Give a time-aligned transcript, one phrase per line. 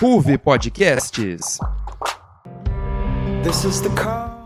[0.00, 1.58] Ruve Podcasts.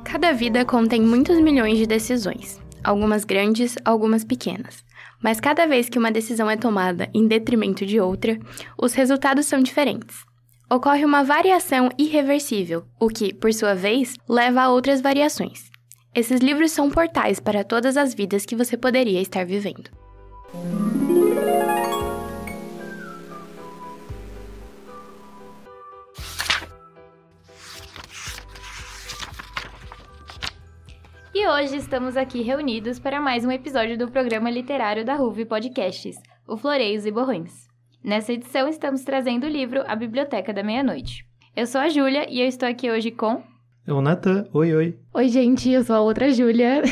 [0.03, 4.85] Cada vida contém muitos milhões de decisões, algumas grandes, algumas pequenas.
[5.23, 8.37] Mas cada vez que uma decisão é tomada em detrimento de outra,
[8.77, 10.25] os resultados são diferentes.
[10.69, 15.71] Ocorre uma variação irreversível, o que, por sua vez, leva a outras variações.
[16.12, 19.89] Esses livros são portais para todas as vidas que você poderia estar vivendo.
[31.34, 36.15] E hoje estamos aqui reunidos para mais um episódio do programa literário da RUV Podcasts,
[36.47, 37.66] o Floreios e Borrões.
[38.05, 41.27] Nessa edição estamos trazendo o livro A Biblioteca da Meia-Noite.
[41.57, 43.43] Eu sou a Júlia e eu estou aqui hoje com...
[43.84, 44.47] Eu, Natan.
[44.52, 44.98] Oi, oi.
[45.12, 46.83] Oi, gente, eu sou a outra Júlia.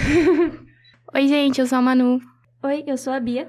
[1.14, 2.20] oi, gente, eu sou a Manu.
[2.64, 3.48] Oi, eu sou a Bia.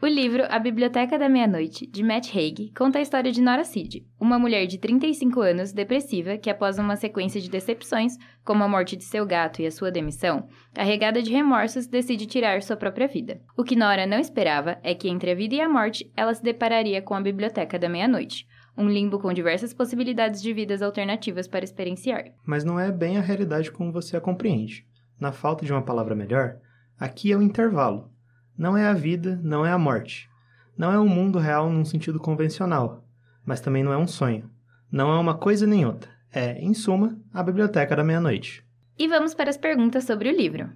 [0.00, 4.04] O livro A Biblioteca da Meia-Noite, de Matt Haig, conta a história de Nora Seed,
[4.20, 8.12] uma mulher de 35 anos depressiva que, após uma sequência de decepções,
[8.44, 12.62] como a morte de seu gato e a sua demissão, carregada de remorsos, decide tirar
[12.62, 13.40] sua própria vida.
[13.56, 16.44] O que Nora não esperava é que, entre a vida e a morte, ela se
[16.44, 18.46] depararia com a Biblioteca da Meia-Noite,
[18.76, 22.26] um limbo com diversas possibilidades de vidas alternativas para experienciar.
[22.46, 24.86] Mas não é bem a realidade como você a compreende.
[25.18, 26.60] Na falta de uma palavra melhor,
[27.00, 28.16] aqui é o intervalo
[28.58, 30.28] não é a vida, não é a morte.
[30.76, 33.04] Não é um mundo real num sentido convencional,
[33.44, 34.50] mas também não é um sonho.
[34.90, 36.10] Não é uma coisa nem outra.
[36.32, 38.64] É, em suma, a biblioteca da meia-noite.
[38.98, 40.70] E vamos para as perguntas sobre o livro.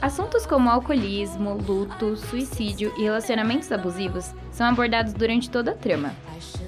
[0.00, 6.12] Assuntos como alcoolismo, luto, suicídio e relacionamentos abusivos são abordados durante toda a trama.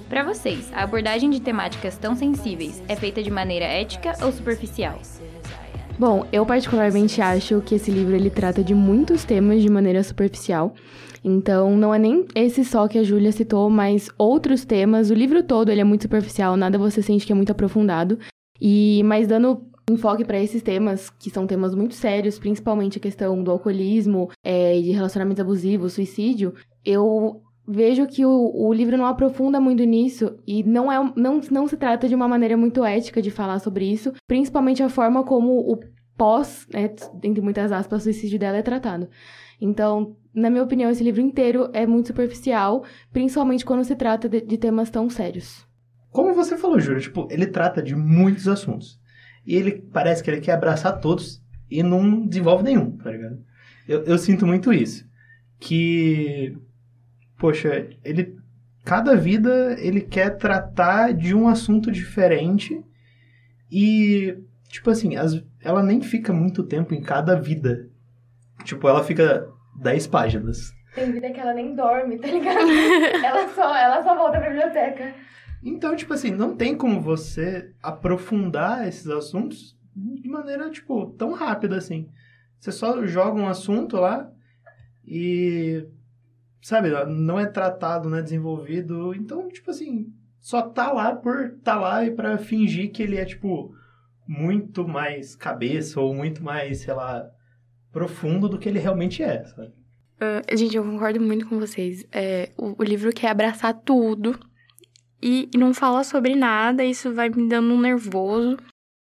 [0.08, 5.00] Para vocês, a abordagem de temáticas tão sensíveis é feita de maneira ética ou superficial?
[5.96, 10.74] Bom, eu particularmente acho que esse livro ele trata de muitos temas de maneira superficial.
[11.22, 15.10] Então, não é nem esse só que a Júlia citou, mas outros temas.
[15.10, 18.18] O livro todo ele é muito superficial, nada você sente que é muito aprofundado.
[18.60, 23.42] E mas dando enfoque para esses temas, que são temas muito sérios, principalmente a questão
[23.42, 26.54] do alcoolismo, é, de relacionamentos abusivos, suicídio,
[26.84, 31.66] eu vejo que o, o, livro não aprofunda muito nisso e não, é, não, não
[31.66, 35.52] se trata de uma maneira muito ética de falar sobre isso, principalmente a forma como
[35.60, 35.80] o
[36.16, 39.08] pós, né, entre muitas aspas, o suicídio dela é tratado.
[39.60, 44.40] Então, na minha opinião, esse livro inteiro é muito superficial, principalmente quando se trata de,
[44.40, 45.66] de temas tão sérios.
[46.10, 49.00] Como você falou, Júlia, tipo, ele trata de muitos assuntos.
[49.46, 53.38] E ele parece que ele quer abraçar todos e não desenvolve nenhum, tá ligado?
[53.88, 55.04] Eu, eu sinto muito isso.
[55.58, 56.56] Que
[57.38, 58.36] poxa, ele
[58.84, 62.84] cada vida ele quer tratar de um assunto diferente
[63.70, 64.36] e
[64.68, 67.88] tipo assim, as, ela nem fica muito tempo em cada vida.
[68.64, 69.48] Tipo, ela fica
[69.80, 70.72] 10 páginas.
[70.94, 72.68] Tem vida que ela nem dorme, tá ligado?
[73.24, 75.14] ela, só, ela só volta pra biblioteca.
[75.62, 81.76] Então, tipo assim, não tem como você aprofundar esses assuntos de maneira, tipo, tão rápida
[81.76, 82.08] assim.
[82.58, 84.30] Você só joga um assunto lá
[85.06, 85.86] e
[86.64, 89.14] sabe, não é tratado, não é desenvolvido.
[89.14, 90.06] Então, tipo assim,
[90.40, 93.74] só tá lá por tá lá e para fingir que ele é, tipo,
[94.26, 97.22] muito mais cabeça ou muito mais, sei lá,
[97.92, 99.74] profundo do que ele realmente é, sabe?
[100.16, 102.06] Uh, gente, eu concordo muito com vocês.
[102.10, 104.38] É, o, o, livro quer abraçar tudo
[105.22, 108.56] e, e não fala sobre nada, isso vai me dando um nervoso.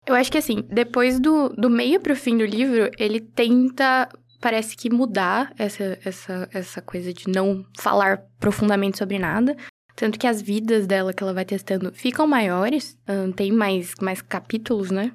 [0.08, 4.10] Eu acho que assim, depois do, do meio pro fim do livro, ele tenta
[4.46, 9.58] parece que mudar essa, essa, essa coisa de não falar profundamente sobre nada.
[9.96, 12.96] Tanto que as vidas dela que ela vai testando ficam maiores,
[13.36, 15.12] tem mais, mais capítulos, né?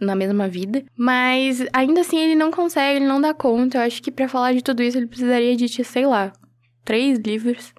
[0.00, 0.82] Na mesma vida.
[0.98, 3.78] Mas ainda assim ele não consegue, ele não dá conta.
[3.78, 6.32] Eu acho que para falar de tudo isso ele precisaria de, sei lá,
[6.84, 7.72] três livros.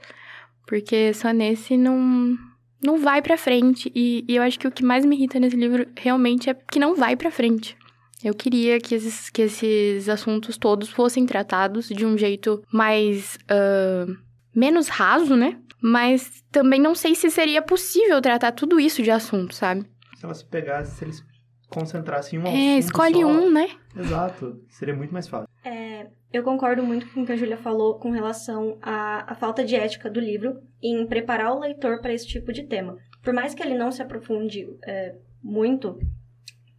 [0.66, 2.38] Porque só nesse não,
[2.82, 3.92] não vai pra frente.
[3.94, 6.80] E, e eu acho que o que mais me irrita nesse livro realmente é que
[6.80, 7.76] não vai pra frente.
[8.26, 13.38] Eu queria que esses, que esses assuntos todos fossem tratados de um jeito mais.
[13.44, 14.18] Uh,
[14.54, 15.62] menos raso, né?
[15.80, 19.86] Mas também não sei se seria possível tratar tudo isso de assunto, sabe?
[20.16, 21.24] Se elas pegassem, se eles
[21.70, 22.62] concentrassem em um é, assunto.
[22.62, 23.28] É, escolhe só...
[23.28, 23.70] um, né?
[23.96, 24.60] Exato.
[24.70, 25.48] Seria muito mais fácil.
[25.64, 29.64] É, eu concordo muito com o que a Júlia falou com relação à, à falta
[29.64, 32.98] de ética do livro em preparar o leitor para esse tipo de tema.
[33.22, 36.00] Por mais que ele não se aprofunde é, muito,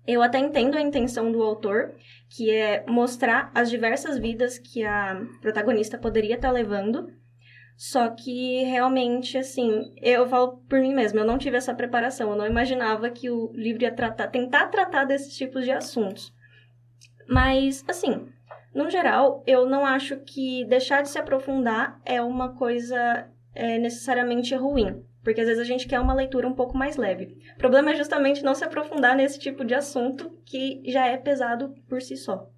[0.06, 1.94] eu até entendo a intenção do autor,
[2.30, 7.08] que é mostrar as diversas vidas que a protagonista poderia estar levando.
[7.76, 12.36] Só que realmente, assim, eu falo por mim mesma, eu não tive essa preparação, eu
[12.36, 16.32] não imaginava que o livro ia tratar, tentar tratar desses tipos de assuntos.
[17.28, 18.28] Mas, assim,
[18.76, 24.54] No geral, eu não acho que deixar de se aprofundar é uma coisa é, necessariamente
[24.54, 25.02] ruim.
[25.26, 27.36] Porque às vezes a gente quer uma leitura um pouco mais leve.
[27.56, 31.74] O problema é justamente não se aprofundar nesse tipo de assunto que já é pesado
[31.88, 32.48] por si só.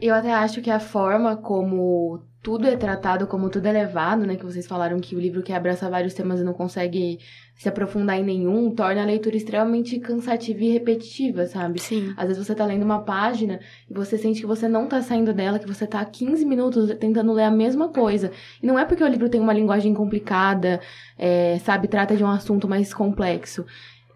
[0.00, 4.36] Eu até acho que a forma como tudo é tratado, como tudo é levado, né?
[4.36, 7.18] Que vocês falaram que o livro que abraça vários temas e não consegue
[7.56, 11.80] se aprofundar em nenhum, torna a leitura extremamente cansativa e repetitiva, sabe?
[11.80, 12.14] Sim.
[12.16, 13.58] Às vezes você tá lendo uma página
[13.90, 16.94] e você sente que você não tá saindo dela, que você tá há 15 minutos
[17.00, 18.30] tentando ler a mesma coisa.
[18.62, 20.80] E não é porque o livro tem uma linguagem complicada,
[21.18, 23.66] é, sabe, trata de um assunto mais complexo.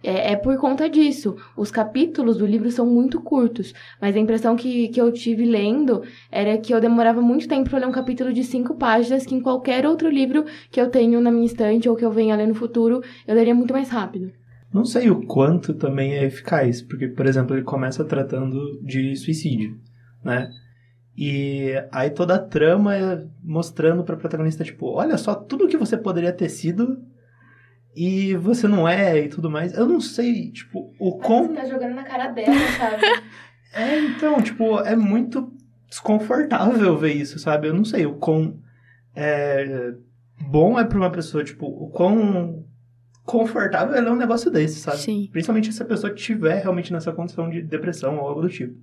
[0.03, 1.37] É, é, por conta disso.
[1.57, 6.03] Os capítulos do livro são muito curtos, mas a impressão que, que eu tive lendo
[6.31, 9.41] era que eu demorava muito tempo para ler um capítulo de cinco páginas, que em
[9.41, 12.55] qualquer outro livro que eu tenho na minha estante ou que eu venha ler no
[12.55, 14.33] futuro, eu leria muito mais rápido.
[14.73, 19.79] Não sei o quanto também é eficaz, porque, por exemplo, ele começa tratando de suicídio,
[20.25, 20.51] né?
[21.17, 25.97] E aí toda a trama é mostrando para protagonista, tipo, olha só tudo que você
[25.97, 26.99] poderia ter sido
[27.95, 29.75] e você não é e tudo mais.
[29.75, 31.49] Eu não sei, tipo, o quão.
[31.49, 33.03] Você tá jogando na cara dela, sabe?
[33.75, 35.53] é, então, tipo, é muito
[35.89, 37.69] desconfortável ver isso, sabe?
[37.69, 38.59] Eu não sei o quão
[39.15, 39.93] é,
[40.41, 42.65] bom é pra uma pessoa, tipo, o quão
[43.25, 44.99] confortável é um negócio desse, sabe?
[44.99, 45.29] Sim.
[45.31, 48.75] Principalmente se a pessoa estiver realmente nessa condição de depressão ou algo do tipo.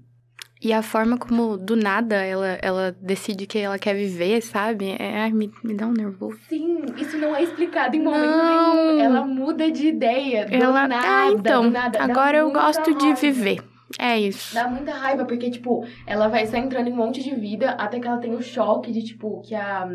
[0.61, 4.93] E a forma como, do nada, ela, ela decide que ela quer viver, sabe?
[4.99, 6.37] É, ai, me, me dá um nervoso.
[6.49, 8.87] Sim, isso não é explicado em momento não.
[8.87, 8.99] nenhum.
[8.99, 10.45] Ela muda de ideia.
[10.45, 12.03] Do ela, nada, ah, então, nada.
[12.03, 12.99] agora eu gosto raiva.
[12.99, 13.63] de viver.
[13.97, 14.53] É isso.
[14.53, 17.97] Dá muita raiva, porque, tipo, ela vai só entrando em um monte de vida até
[17.99, 19.87] que ela tem o choque de, tipo, que a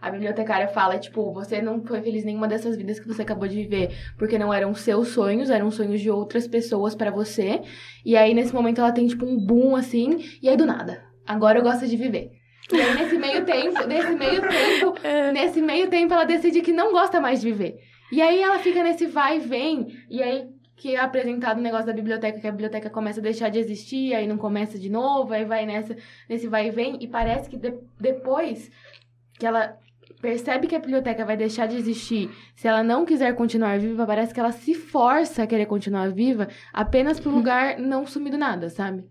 [0.00, 3.56] a bibliotecária fala, tipo, você não foi feliz nenhuma dessas vidas que você acabou de
[3.56, 7.60] viver, porque não eram seus sonhos, eram sonhos de outras pessoas para você.
[8.04, 11.58] E aí, nesse momento, ela tem, tipo, um boom, assim, e aí, do nada, agora
[11.58, 12.32] eu gosto de viver.
[12.72, 15.32] E aí, nesse meio tempo, nesse meio tempo, é.
[15.32, 17.78] nesse meio tempo, ela decide que não gosta mais de viver.
[18.10, 21.86] E aí, ela fica nesse vai e vem, e aí, que é apresentado o negócio
[21.86, 25.34] da biblioteca, que a biblioteca começa a deixar de existir, aí não começa de novo,
[25.34, 25.94] aí vai nessa,
[26.26, 28.70] nesse vai e vem, e parece que de, depois
[29.40, 29.78] que ela
[30.20, 34.34] percebe que a biblioteca vai deixar de existir se ela não quiser continuar viva, parece
[34.34, 38.68] que ela se força a querer continuar viva apenas pro lugar não sumir do nada,
[38.68, 39.04] sabe?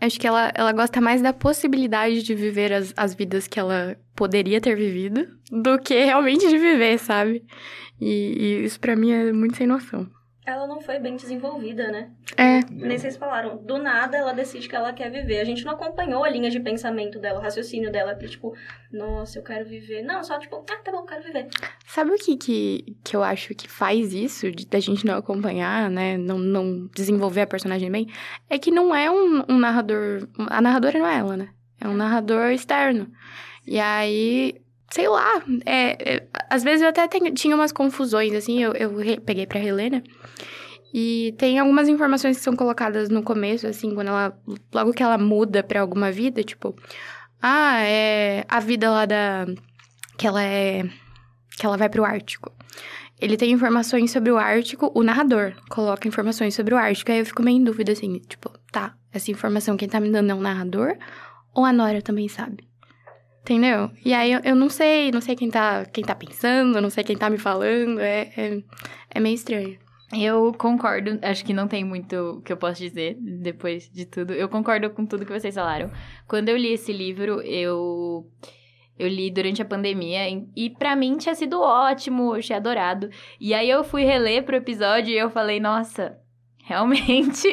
[0.00, 3.98] Acho que ela, ela gosta mais da possibilidade de viver as, as vidas que ela
[4.16, 7.44] poderia ter vivido do que realmente de viver, sabe?
[8.00, 10.08] E, e isso para mim é muito sem noção
[10.44, 12.10] ela não foi bem desenvolvida, né?
[12.36, 12.60] É.
[12.70, 13.58] Nem vocês falaram.
[13.58, 15.38] Do nada ela decide que ela quer viver.
[15.38, 18.54] A gente não acompanhou a linha de pensamento dela, o raciocínio dela, que tipo,
[18.90, 20.02] nossa, eu quero viver.
[20.02, 21.48] Não, só tipo, ah, tá bom, eu quero viver.
[21.86, 25.90] Sabe o que, que, que eu acho que faz isso, de, da gente não acompanhar,
[25.90, 26.16] né?
[26.16, 28.08] Não, não desenvolver a personagem bem?
[28.48, 30.26] É que não é um, um narrador.
[30.48, 31.48] A narradora não é ela, né?
[31.78, 33.10] É um narrador externo.
[33.66, 34.60] E aí
[34.92, 39.20] sei lá, é, é, às vezes eu até tenho, tinha umas confusões, assim, eu, eu
[39.20, 40.02] peguei pra reler, né?
[40.92, 44.36] E tem algumas informações que são colocadas no começo, assim, quando ela.
[44.74, 46.74] Logo que ela muda pra alguma vida, tipo.
[47.40, 49.46] Ah, é a vida lá da.
[50.18, 50.82] Que ela é.
[51.56, 52.52] Que ela vai pro Ártico.
[53.20, 57.12] Ele tem informações sobre o Ártico, o narrador coloca informações sobre o Ártico.
[57.12, 60.30] Aí eu fico meio em dúvida, assim, tipo, tá, essa informação quem tá me dando
[60.30, 60.96] é um narrador?
[61.54, 62.69] Ou a Nora também sabe?
[63.42, 63.90] Entendeu?
[64.04, 67.16] E aí eu, não sei, não sei quem tá, quem tá pensando, não sei quem
[67.16, 68.62] tá me falando, é, é,
[69.10, 69.78] é meio estranho.
[70.12, 74.32] Eu concordo, acho que não tem muito que eu posso dizer depois de tudo.
[74.32, 75.90] Eu concordo com tudo que vocês falaram.
[76.26, 78.26] Quando eu li esse livro, eu
[78.98, 83.08] eu li durante a pandemia e para mim tinha sido ótimo, eu tinha adorado.
[83.40, 86.18] E aí eu fui reler pro episódio e eu falei, nossa,
[86.70, 87.48] realmente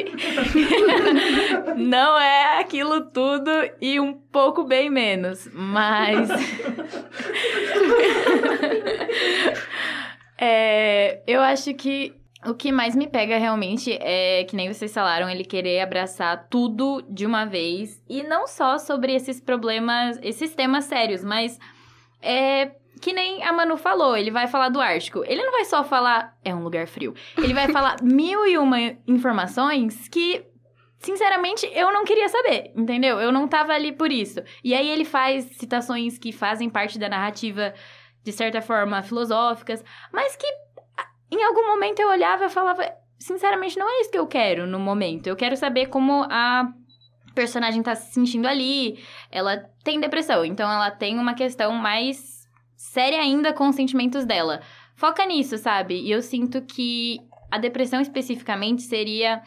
[1.76, 6.30] não é aquilo tudo e um pouco bem menos, mas
[10.38, 12.14] é, eu acho que
[12.46, 17.02] o que mais me pega realmente é que nem vocês falaram, ele querer abraçar tudo
[17.10, 21.58] de uma vez e não só sobre esses problemas, esses temas sérios, mas
[22.22, 25.22] é que nem a Manu falou, ele vai falar do Ártico.
[25.26, 27.14] Ele não vai só falar, é um lugar frio.
[27.36, 30.44] Ele vai falar mil e uma informações que,
[30.98, 33.20] sinceramente, eu não queria saber, entendeu?
[33.20, 34.40] Eu não tava ali por isso.
[34.62, 37.72] E aí ele faz citações que fazem parte da narrativa,
[38.22, 40.46] de certa forma, filosóficas, mas que
[41.30, 44.78] em algum momento eu olhava e falava, sinceramente, não é isso que eu quero no
[44.78, 45.26] momento.
[45.26, 46.68] Eu quero saber como a
[47.34, 48.98] personagem tá se sentindo ali.
[49.30, 52.37] Ela tem depressão, então ela tem uma questão mais
[52.78, 54.62] séria ainda com os sentimentos dela.
[54.94, 56.00] Foca nisso, sabe?
[56.00, 57.18] E eu sinto que
[57.50, 59.42] a depressão especificamente seria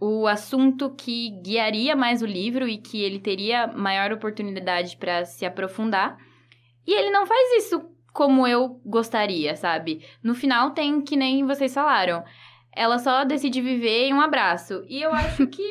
[0.00, 5.44] o assunto que guiaria mais o livro e que ele teria maior oportunidade para se
[5.44, 6.16] aprofundar.
[6.86, 7.84] E ele não faz isso
[8.14, 10.02] como eu gostaria, sabe?
[10.22, 12.24] No final tem que nem vocês falaram.
[12.74, 14.82] Ela só decide viver em um abraço.
[14.88, 15.62] E eu acho que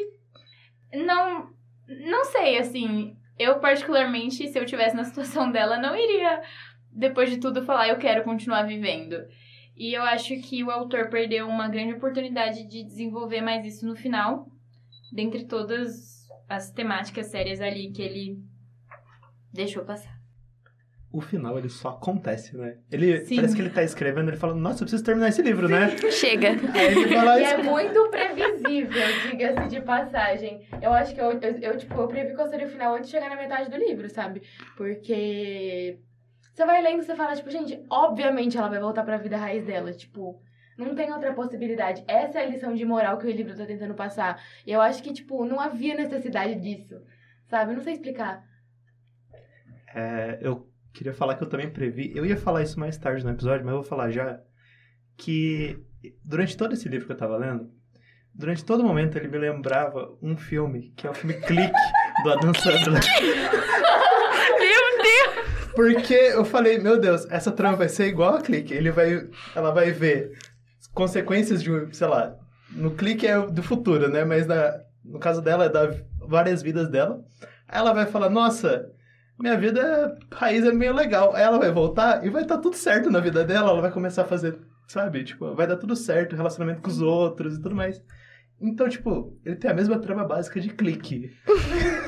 [0.93, 1.49] não
[1.87, 6.41] não sei, assim, eu particularmente, se eu tivesse na situação dela, não iria
[6.99, 9.15] depois de tudo falar eu quero continuar vivendo.
[9.75, 13.95] E eu acho que o autor perdeu uma grande oportunidade de desenvolver mais isso no
[13.95, 14.45] final,
[15.11, 18.37] dentre todas as temáticas sérias ali que ele
[19.53, 20.19] deixou passar.
[21.11, 22.77] O final, ele só acontece, né?
[22.91, 23.37] Ele, Sim.
[23.37, 25.97] parece que ele tá escrevendo, ele fala, nossa, eu preciso terminar esse livro, né?
[26.11, 26.49] Chega.
[26.75, 30.67] Aí ele lá E é muito previsível, diga-se de passagem.
[30.79, 33.15] Eu acho que eu, eu, eu, tipo, eu previ qual seria o final antes de
[33.15, 34.43] chegar na metade do livro, sabe?
[34.77, 35.97] Porque
[36.59, 39.65] você vai lendo e você fala, tipo, gente, obviamente ela vai voltar pra vida raiz
[39.65, 39.93] dela.
[39.93, 40.41] Tipo,
[40.77, 42.03] não tem outra possibilidade.
[42.05, 44.43] Essa é a lição de moral que o livro tá tentando passar.
[44.67, 47.01] E eu acho que, tipo, não havia necessidade disso.
[47.47, 47.71] Sabe?
[47.71, 48.43] Eu não sei explicar.
[49.95, 52.11] É, eu queria falar que eu também previ.
[52.13, 54.41] Eu ia falar isso mais tarde no episódio, mas eu vou falar já.
[55.15, 55.81] Que
[56.21, 57.71] durante todo esse livro que eu tava lendo,
[58.35, 61.71] durante todo momento ele me lembrava um filme, que é o filme Clique,
[62.21, 63.01] do Adam Sandler.
[65.79, 68.73] Porque eu falei, meu Deus, essa trama vai ser igual a Clique.
[68.73, 70.37] Ele vai, ela vai ver
[70.93, 72.35] consequências de, sei lá,
[72.71, 74.25] no Clique é do futuro, né?
[74.25, 75.89] Mas na, no caso dela é da
[76.27, 77.23] várias vidas dela.
[77.65, 78.91] Aí ela vai falar, nossa,
[79.39, 81.33] minha vida raiz é meio legal.
[81.33, 83.69] Aí ela vai voltar e vai estar tudo certo na vida dela.
[83.69, 85.23] Ela vai começar a fazer, sabe?
[85.23, 88.03] Tipo, vai dar tudo certo, relacionamento com os outros e tudo mais.
[88.59, 91.31] Então, tipo, ele tem a mesma trama básica de clique.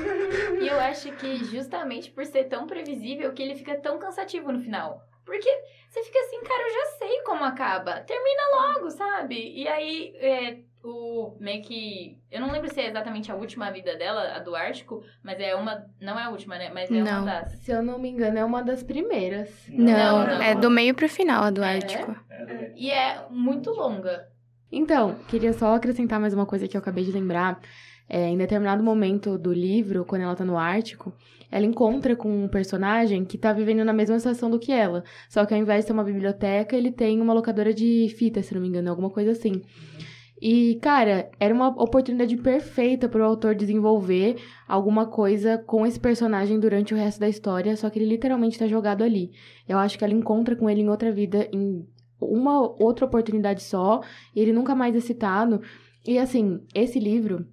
[0.72, 5.04] Eu acho que justamente por ser tão previsível que ele fica tão cansativo no final.
[5.26, 5.50] Porque
[5.90, 8.00] você fica assim, cara, eu já sei como acaba.
[8.02, 9.36] Termina logo, sabe?
[9.56, 12.18] E aí, é, o meio que.
[12.32, 15.54] Eu não lembro se é exatamente a última vida dela, a do Ártico, mas é
[15.56, 15.86] uma.
[16.00, 16.72] Não é a última, né?
[16.74, 17.26] Mas é uma Não.
[17.26, 17.52] das.
[17.60, 19.50] Se eu não me engano, é uma das primeiras.
[19.70, 20.42] Não, não.
[20.42, 21.76] é do meio pro final, a do É?
[21.76, 22.16] Ártico.
[22.76, 24.28] E é muito longa.
[24.72, 27.60] Então, queria só acrescentar mais uma coisa que eu acabei de lembrar.
[28.14, 31.14] É, em determinado momento do livro, quando ela tá no Ártico,
[31.50, 35.02] ela encontra com um personagem que tá vivendo na mesma situação do que ela.
[35.30, 38.54] Só que ao invés de ter uma biblioteca, ele tem uma locadora de fita, se
[38.54, 39.62] não me engano, alguma coisa assim.
[40.42, 44.36] E, cara, era uma oportunidade perfeita pro autor desenvolver
[44.68, 48.68] alguma coisa com esse personagem durante o resto da história, só que ele literalmente tá
[48.68, 49.32] jogado ali.
[49.70, 51.88] Eu acho que ela encontra com ele em outra vida, em
[52.20, 54.02] uma outra oportunidade só,
[54.36, 55.62] e ele nunca mais é citado.
[56.06, 57.46] E assim, esse livro,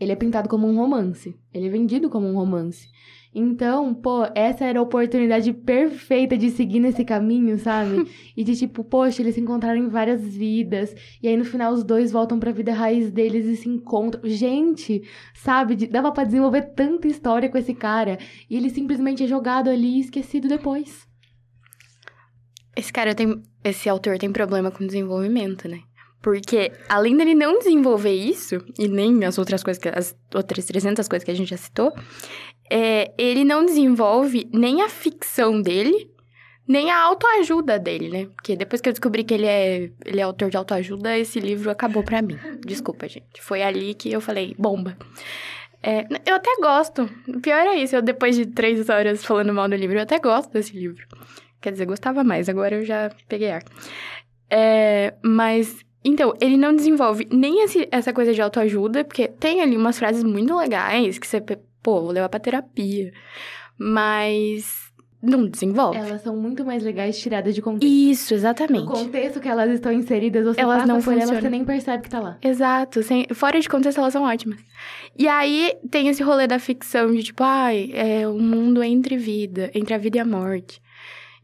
[0.00, 1.36] ele é pintado como um romance.
[1.52, 2.88] Ele é vendido como um romance.
[3.34, 8.08] Então, pô, essa era a oportunidade perfeita de seguir nesse caminho, sabe?
[8.34, 10.94] E de tipo, poxa, eles se encontraram em várias vidas.
[11.22, 14.22] E aí no final os dois voltam pra vida raiz deles e se encontram.
[14.24, 15.02] Gente,
[15.34, 15.74] sabe?
[15.76, 18.18] De- Dava pra desenvolver tanta história com esse cara.
[18.48, 21.06] E ele simplesmente é jogado ali e esquecido depois.
[22.76, 23.42] Esse cara tem.
[23.62, 25.80] Esse autor tem problema com desenvolvimento, né?
[26.20, 31.06] Porque, além dele não desenvolver isso, e nem as outras coisas, que, as outras 300
[31.08, 31.92] coisas que a gente já citou,
[32.70, 36.10] é, ele não desenvolve nem a ficção dele,
[36.66, 38.26] nem a autoajuda dele, né?
[38.26, 41.70] Porque depois que eu descobri que ele é, ele é autor de autoajuda, esse livro
[41.70, 42.38] acabou pra mim.
[42.66, 43.40] Desculpa, gente.
[43.40, 44.96] Foi ali que eu falei, bomba.
[45.82, 47.08] É, eu até gosto.
[47.28, 50.18] O pior é isso, eu depois de três horas falando mal do livro, eu até
[50.18, 51.06] gosto desse livro.
[51.60, 53.62] Quer dizer, gostava mais, agora eu já peguei ar.
[54.50, 59.76] É, mas, então, ele não desenvolve nem esse- essa coisa de autoajuda, porque tem ali
[59.76, 63.12] umas frases muito legais que você, pô, vou levar pra terapia.
[63.76, 64.88] Mas
[65.20, 65.98] não desenvolve.
[65.98, 67.84] Elas são muito mais legais tiradas de contexto.
[67.92, 68.86] Isso, exatamente.
[68.86, 72.20] contexto que elas estão inseridas, você Elas não por elas, você nem percebe que tá
[72.20, 72.38] lá.
[72.42, 74.58] Exato, sem- fora de contexto elas são ótimas.
[75.18, 79.70] E aí tem esse rolê da ficção de tipo, ai, é o mundo entre vida,
[79.74, 80.80] entre a vida e a morte.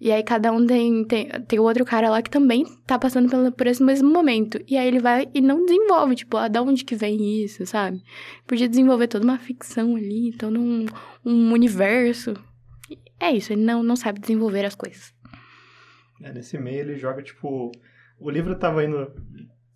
[0.05, 3.27] E aí cada um tem, tem, tem o outro cara lá que também tá passando
[3.31, 4.63] pelo, por esse mesmo momento.
[4.69, 8.03] E aí ele vai e não desenvolve, tipo, ah, da onde que vem isso, sabe?
[8.47, 10.85] Podia desenvolver toda uma ficção ali, todo um,
[11.25, 12.35] um universo.
[13.19, 15.15] É isso, ele não, não sabe desenvolver as coisas.
[16.21, 17.73] É, nesse meio ele joga, tipo.
[18.21, 19.11] O livro tava indo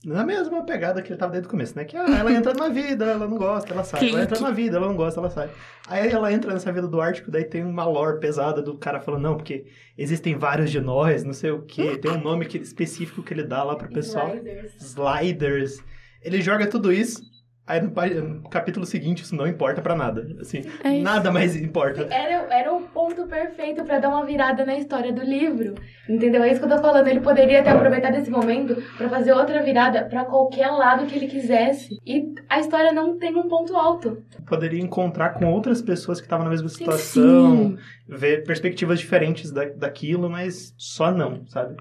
[0.04, 1.84] na mesma pegada que ele tava desde o começo, né?
[1.84, 4.08] Que ah, ela entra na vida, ela não gosta, ela sai.
[4.08, 5.50] Ela entra na vida, ela não gosta, ela sai.
[5.88, 9.22] Aí ela entra nessa vida do Ártico, daí tem uma lore pesada do cara falando,
[9.22, 11.98] não, porque existem vários de nós, não sei o quê.
[12.00, 14.30] Tem um nome que- específico que ele dá lá pro pessoal.
[14.78, 15.78] Sliders.
[16.22, 17.20] Ele joga tudo isso.
[17.68, 20.26] Aí no, no capítulo seguinte isso não importa pra nada.
[20.40, 22.08] Assim, É nada mais importa.
[22.10, 25.74] Era, era o ponto perfeito pra dar uma virada na história do livro.
[26.08, 26.42] Entendeu?
[26.42, 27.08] É isso que eu tô falando.
[27.08, 31.26] Ele poderia ter aproveitado esse momento pra fazer outra virada pra qualquer lado que ele
[31.26, 31.98] quisesse.
[32.06, 34.22] E a história não tem um ponto alto.
[34.46, 37.78] Poderia encontrar com outras pessoas que estavam na mesma situação, Sim.
[38.08, 41.76] ver perspectivas diferentes da, daquilo, mas só não, sabe?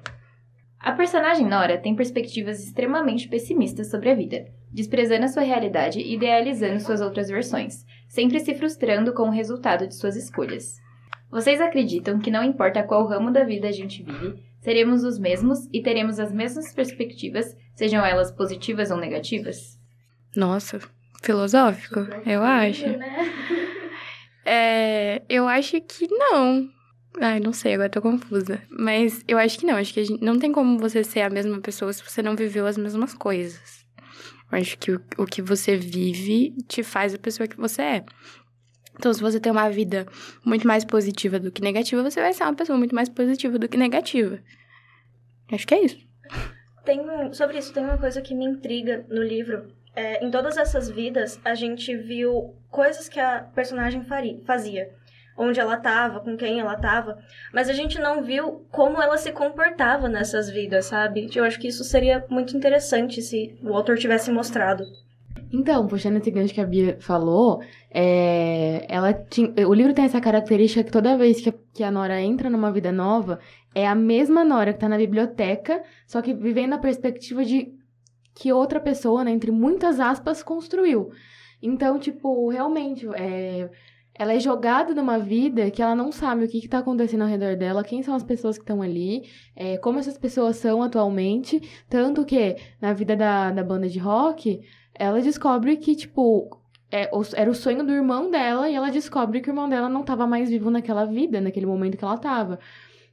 [0.79, 6.13] A personagem Nora tem perspectivas extremamente pessimistas sobre a vida, desprezando a sua realidade e
[6.13, 10.75] idealizando suas outras versões, sempre se frustrando com o resultado de suas escolhas.
[11.29, 15.67] Vocês acreditam que não importa qual ramo da vida a gente vive, seremos os mesmos
[15.73, 19.77] e teremos as mesmas perspectivas, sejam elas positivas ou negativas?
[20.35, 20.79] Nossa,
[21.21, 22.85] filosófico, eu acho.
[24.49, 26.69] É, eu acho que não.
[27.19, 28.61] Ai, não sei, agora tô confusa.
[28.69, 29.75] Mas eu acho que não.
[29.75, 32.65] Acho que gente, não tem como você ser a mesma pessoa se você não viveu
[32.65, 33.76] as mesmas coisas.
[34.51, 38.05] Eu acho que o, o que você vive te faz a pessoa que você é.
[38.97, 40.07] Então, se você tem uma vida
[40.43, 43.69] muito mais positiva do que negativa, você vai ser uma pessoa muito mais positiva do
[43.69, 44.39] que negativa.
[45.51, 46.07] Acho que é isso.
[46.83, 46.99] Tem
[47.33, 49.67] sobre isso, tem uma coisa que me intriga no livro.
[49.95, 54.89] É, em todas essas vidas, a gente viu coisas que a personagem faria, fazia.
[55.37, 57.17] Onde ela tava, com quem ela tava.
[57.53, 61.29] Mas a gente não viu como ela se comportava nessas vidas, sabe?
[61.35, 64.83] Eu acho que isso seria muito interessante se o autor tivesse mostrado.
[65.51, 70.19] Então, puxando esse gancho que a Bia falou, é, ela tinha, o livro tem essa
[70.19, 73.39] característica que toda vez que a, que a Nora entra numa vida nova,
[73.73, 77.73] é a mesma Nora que tá na biblioteca, só que vivendo a perspectiva de
[78.35, 81.11] que outra pessoa, né, entre muitas aspas, construiu.
[81.61, 83.69] Então, tipo, realmente, é,
[84.17, 87.27] ela é jogada numa vida que ela não sabe o que, que tá acontecendo ao
[87.27, 89.23] redor dela, quem são as pessoas que estão ali,
[89.55, 94.61] é, como essas pessoas são atualmente, tanto que na vida da, da banda de rock,
[94.93, 96.49] ela descobre que, tipo,
[96.91, 100.01] é, era o sonho do irmão dela e ela descobre que o irmão dela não
[100.01, 102.59] estava mais vivo naquela vida, naquele momento que ela estava.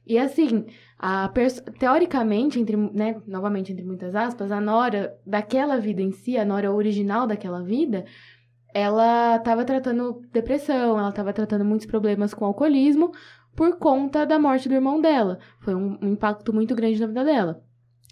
[0.07, 0.65] E assim,
[0.99, 1.31] a
[1.79, 6.71] teoricamente, entre, né, novamente entre muitas aspas, a Nora daquela vida em si, a Nora
[6.71, 8.05] original daquela vida,
[8.75, 13.13] ela estava tratando depressão, ela estava tratando muitos problemas com alcoolismo
[13.55, 15.39] por conta da morte do irmão dela.
[15.61, 17.63] Foi um, um impacto muito grande na vida dela.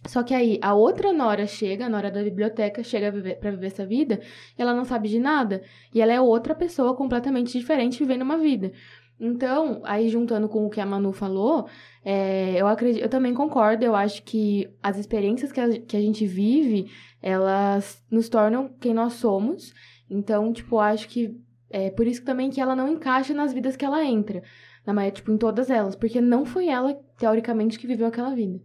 [0.07, 3.51] Só que aí a outra Nora chega, a Nora da biblioteca, chega a viver, pra
[3.51, 4.21] viver essa vida,
[4.57, 5.61] e ela não sabe de nada.
[5.93, 8.71] E ela é outra pessoa completamente diferente vivendo uma vida.
[9.19, 11.67] Então, aí juntando com o que a Manu falou,
[12.05, 16.01] é, eu acredito, eu também concordo, eu acho que as experiências que a, que a
[16.01, 16.89] gente vive,
[17.21, 19.73] elas nos tornam quem nós somos.
[20.09, 21.39] Então, tipo, acho que
[21.69, 24.43] é por isso também que ela não encaixa nas vidas que ela entra.
[24.85, 25.95] Na maioria, tipo, em todas elas.
[25.95, 28.59] Porque não foi ela, teoricamente, que viveu aquela vida.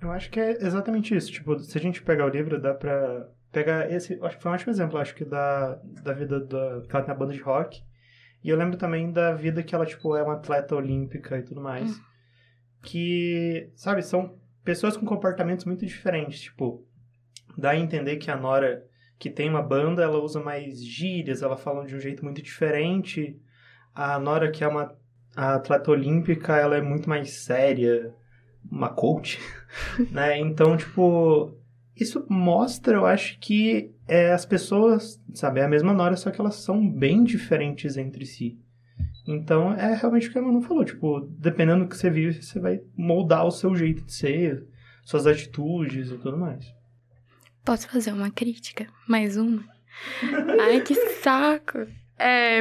[0.00, 1.30] Eu acho que é exatamente isso.
[1.30, 4.18] Tipo, se a gente pegar o livro, dá pra pegar esse.
[4.22, 7.14] Acho que foi um ótimo exemplo, acho que da, da vida da, que ela tem
[7.14, 7.82] na banda de rock.
[8.42, 11.62] E eu lembro também da vida que ela, tipo, é uma atleta olímpica e tudo
[11.62, 11.98] mais.
[12.82, 16.40] Que, sabe, são pessoas com comportamentos muito diferentes.
[16.40, 16.84] Tipo,
[17.56, 18.84] dá a entender que a Nora,
[19.24, 23.40] que tem uma banda, ela usa mais gírias, ela fala de um jeito muito diferente.
[23.94, 24.94] A Nora, que é uma
[25.34, 28.14] a atleta olímpica, ela é muito mais séria,
[28.70, 29.40] uma coach,
[30.12, 30.38] né?
[30.38, 31.56] Então, tipo,
[31.96, 36.38] isso mostra, eu acho que é, as pessoas, sabe, é a mesma Nora, só que
[36.38, 38.58] elas são bem diferentes entre si.
[39.26, 42.60] Então, é realmente o que a Manu falou, tipo, dependendo do que você vive, você
[42.60, 44.66] vai moldar o seu jeito de ser,
[45.02, 46.74] suas atitudes e tudo mais.
[47.64, 48.86] Posso fazer uma crítica?
[49.08, 49.64] Mais uma?
[50.60, 51.86] Ai, que saco!
[52.18, 52.60] É,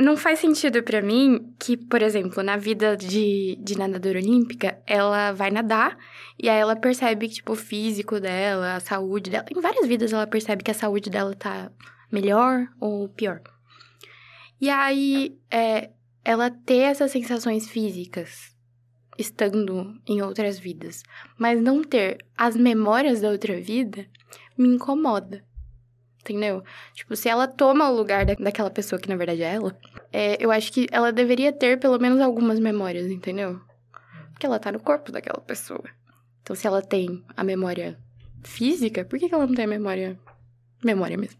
[0.00, 5.32] Não faz sentido pra mim que, por exemplo, na vida de, de nadadora olímpica, ela
[5.32, 5.96] vai nadar
[6.38, 9.46] e aí ela percebe que, tipo, o físico dela, a saúde dela...
[9.54, 11.70] Em várias vidas ela percebe que a saúde dela tá
[12.10, 13.40] melhor ou pior.
[14.60, 15.90] E aí, é,
[16.24, 18.55] ela ter essas sensações físicas
[19.18, 21.02] estando em outras vidas,
[21.38, 24.06] mas não ter as memórias da outra vida,
[24.56, 25.44] me incomoda.
[26.20, 26.62] Entendeu?
[26.92, 29.78] Tipo, se ela toma o lugar da, daquela pessoa que na verdade é ela,
[30.12, 33.60] é, eu acho que ela deveria ter pelo menos algumas memórias, entendeu?
[34.32, 35.84] Porque ela tá no corpo daquela pessoa.
[36.42, 37.98] Então, se ela tem a memória
[38.46, 40.18] física, por que, que ela não tem a memória.
[40.84, 41.38] Memória mesmo?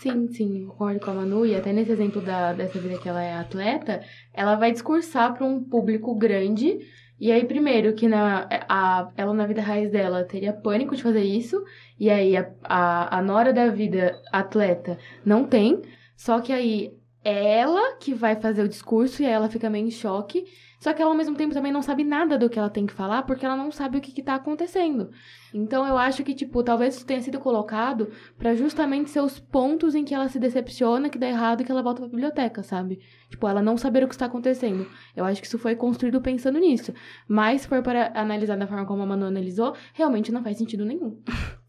[0.00, 1.44] Sim, sim, concordo com a Manu.
[1.44, 4.02] E até nesse exemplo da, dessa vida que ela é atleta,
[4.32, 6.78] ela vai discursar para um público grande.
[7.20, 11.22] E aí, primeiro, que na, a, ela na vida raiz dela teria pânico de fazer
[11.22, 11.62] isso.
[11.98, 15.82] E aí, a, a, a Nora da vida atleta não tem.
[16.16, 19.86] Só que aí, é ela que vai fazer o discurso e aí ela fica meio
[19.86, 20.44] em choque.
[20.80, 22.92] Só que ela, ao mesmo tempo, também não sabe nada do que ela tem que
[22.94, 25.10] falar, porque ela não sabe o que, que tá acontecendo.
[25.52, 29.94] Então, eu acho que, tipo, talvez isso tenha sido colocado para justamente ser os pontos
[29.94, 32.98] em que ela se decepciona, que dá errado e que ela volta pra biblioteca, sabe?
[33.28, 34.88] Tipo, ela não saber o que está acontecendo.
[35.14, 36.94] Eu acho que isso foi construído pensando nisso.
[37.28, 40.86] Mas, se for para analisar da forma como a Manu analisou, realmente não faz sentido
[40.86, 41.20] nenhum.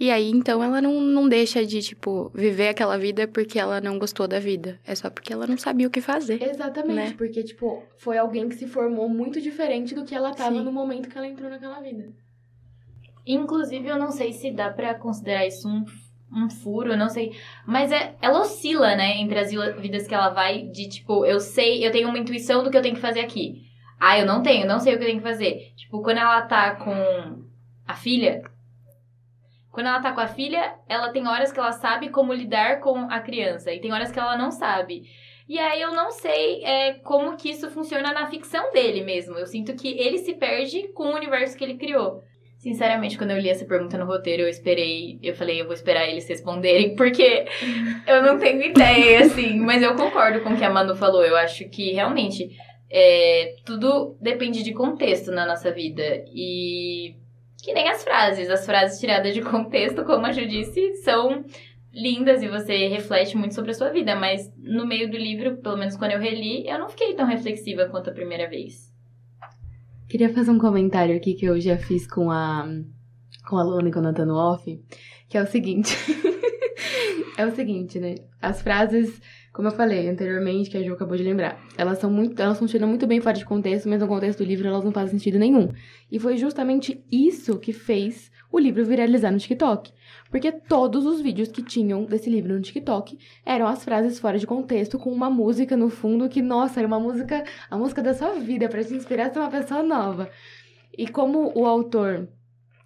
[0.00, 3.98] E aí, então, ela não, não deixa de, tipo, viver aquela vida porque ela não
[3.98, 4.80] gostou da vida.
[4.86, 6.42] É só porque ela não sabia o que fazer.
[6.42, 7.14] Exatamente, Né?
[7.18, 10.64] porque, tipo, foi alguém que se formou muito diferente do que ela tava Sim.
[10.64, 12.08] no momento que ela entrou naquela vida.
[13.26, 15.84] Inclusive, eu não sei se dá pra considerar isso um,
[16.32, 17.36] um furo, eu não sei.
[17.66, 19.18] Mas é, ela oscila, né?
[19.18, 22.70] Entre as vidas que ela vai, de tipo, eu sei, eu tenho uma intuição do
[22.70, 23.66] que eu tenho que fazer aqui.
[24.00, 25.72] Ah, eu não tenho, não sei o que eu tenho que fazer.
[25.76, 27.44] Tipo, quando ela tá com
[27.86, 28.42] a filha.
[29.70, 32.98] Quando ela tá com a filha, ela tem horas que ela sabe como lidar com
[33.10, 33.72] a criança.
[33.72, 35.04] E tem horas que ela não sabe.
[35.48, 39.36] E aí eu não sei é, como que isso funciona na ficção dele mesmo.
[39.36, 42.22] Eu sinto que ele se perde com o universo que ele criou.
[42.58, 46.06] Sinceramente, quando eu li essa pergunta no roteiro, eu esperei, eu falei, eu vou esperar
[46.06, 47.46] eles responderem, porque
[48.06, 49.58] eu não tenho ideia, assim.
[49.58, 51.24] Mas eu concordo com o que a Manu falou.
[51.24, 52.50] Eu acho que realmente
[52.90, 56.24] é, tudo depende de contexto na nossa vida.
[56.32, 57.16] E
[57.62, 58.48] que nem as frases.
[58.50, 61.44] As frases tiradas de contexto, como a Ju disse, são
[61.92, 64.14] lindas e você reflete muito sobre a sua vida.
[64.16, 67.86] Mas no meio do livro, pelo menos quando eu reli, eu não fiquei tão reflexiva
[67.86, 68.90] quanto a primeira vez.
[70.08, 72.66] Queria fazer um comentário aqui que eu já fiz com a
[73.48, 74.80] com a Luna e com o Nathan off,
[75.28, 75.96] que é o seguinte.
[77.36, 78.14] é o seguinte, né?
[78.40, 79.20] As frases,
[79.60, 82.88] como eu falei anteriormente, que a Ju acabou de lembrar, elas são muito, elas funcionam
[82.88, 85.68] muito bem fora de contexto, mas no contexto do livro elas não fazem sentido nenhum.
[86.10, 89.92] E foi justamente isso que fez o livro viralizar no TikTok.
[90.30, 94.46] Porque todos os vídeos que tinham desse livro no TikTok eram as frases fora de
[94.46, 98.38] contexto, com uma música no fundo que, nossa, era uma música, a música da sua
[98.38, 100.30] vida, pra te inspirar a ser uma pessoa nova.
[100.96, 102.30] E como o autor,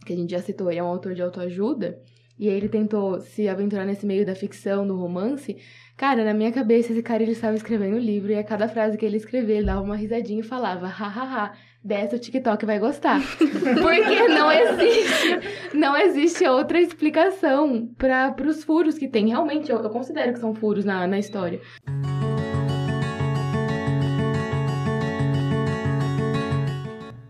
[0.04, 2.02] que a gente já citou, ele é um autor de autoajuda,
[2.38, 5.56] e ele tentou se aventurar nesse meio da ficção, do romance,
[5.96, 8.98] cara, na minha cabeça, esse cara ele estava escrevendo o livro, e a cada frase
[8.98, 11.52] que ele escrevia, ele dava uma risadinha e falava, hahaha,
[11.82, 13.20] dessa o TikTok vai gostar.
[13.38, 19.28] Porque não existe, não existe outra explicação para os furos que tem.
[19.28, 21.60] Realmente, eu, eu considero que são furos na, na história.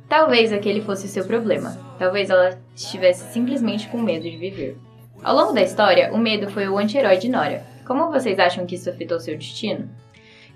[0.09, 1.77] Talvez aquele fosse o seu problema.
[1.99, 4.79] Talvez ela estivesse simplesmente com medo de viver.
[5.25, 7.74] Ao longo da história, o medo foi o anti-herói de Nora.
[7.85, 9.89] Como vocês acham que isso afetou seu destino?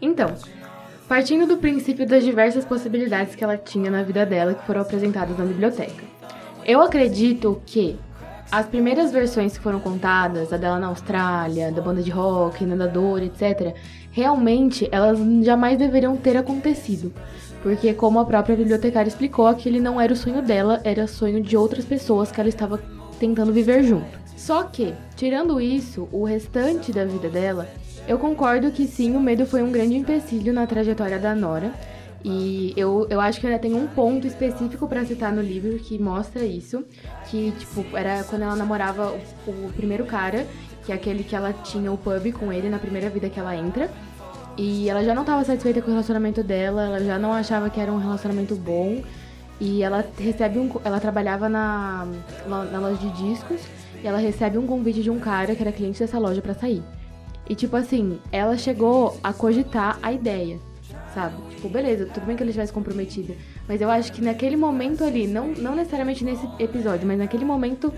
[0.00, 0.34] Então,
[1.06, 5.36] partindo do princípio das diversas possibilidades que ela tinha na vida dela que foram apresentadas
[5.36, 6.04] na biblioteca.
[6.64, 7.98] Eu acredito que
[8.50, 13.22] as primeiras versões que foram contadas, a dela na Austrália, da banda de rock, nadador,
[13.22, 13.74] etc.,
[14.10, 17.12] realmente elas jamais deveriam ter acontecido.
[17.62, 21.42] Porque, como a própria bibliotecária explicou, aquele não era o sonho dela, era o sonho
[21.42, 22.80] de outras pessoas que ela estava
[23.18, 24.27] tentando viver junto.
[24.38, 27.68] Só que, tirando isso, o restante da vida dela,
[28.06, 31.72] eu concordo que sim, o medo foi um grande empecilho na trajetória da Nora.
[32.24, 35.98] E eu, eu acho que ainda tem um ponto específico pra citar no livro que
[35.98, 36.84] mostra isso.
[37.28, 39.12] Que, tipo, era quando ela namorava
[39.44, 40.46] o, o primeiro cara,
[40.86, 43.56] que é aquele que ela tinha o pub com ele na primeira vida que ela
[43.56, 43.90] entra.
[44.56, 47.80] E ela já não estava satisfeita com o relacionamento dela, ela já não achava que
[47.80, 49.02] era um relacionamento bom.
[49.60, 50.70] E ela recebe um.
[50.84, 52.06] Ela trabalhava na,
[52.46, 56.00] na loja de discos e ela recebe um convite de um cara que era cliente
[56.00, 56.82] dessa loja pra sair.
[57.48, 60.58] E tipo assim, ela chegou a cogitar a ideia,
[61.14, 61.36] sabe?
[61.50, 63.34] Tipo, beleza, tudo bem que ele estivesse comprometido.
[63.66, 67.92] Mas eu acho que naquele momento ali, não, não necessariamente nesse episódio, mas naquele momento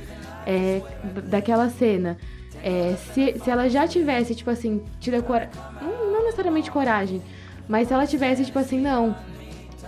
[0.46, 0.80] é,
[1.26, 2.16] daquela cena,
[2.62, 5.50] é, se, se ela já tivesse, tipo assim, tido a coragem.
[5.80, 7.20] Não, não necessariamente coragem,
[7.68, 9.16] mas se ela tivesse, tipo assim, não,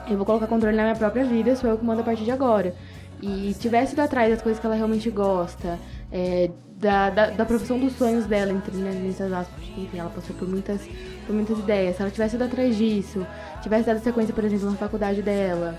[0.08, 2.30] eu vou colocar controle na minha própria vida, sou eu que mando a partir de
[2.30, 2.74] agora.
[3.20, 5.78] E tivesse ido atrás das coisas que ela realmente gosta,
[6.12, 10.48] é, da, da, da profissão dos sonhos dela, entre nessas aspas, enfim, ela passou por
[10.48, 10.80] muitas,
[11.26, 11.96] por muitas ideias.
[11.96, 13.24] Se ela tivesse ido atrás disso,
[13.62, 15.76] tivesse dado sequência, por exemplo, na faculdade dela,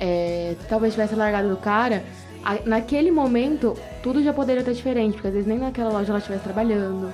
[0.00, 2.02] é, talvez tivesse largado do cara,
[2.44, 6.18] a- naquele momento tudo já poderia estar diferente, porque às vezes nem naquela loja ela
[6.18, 7.12] estivesse trabalhando,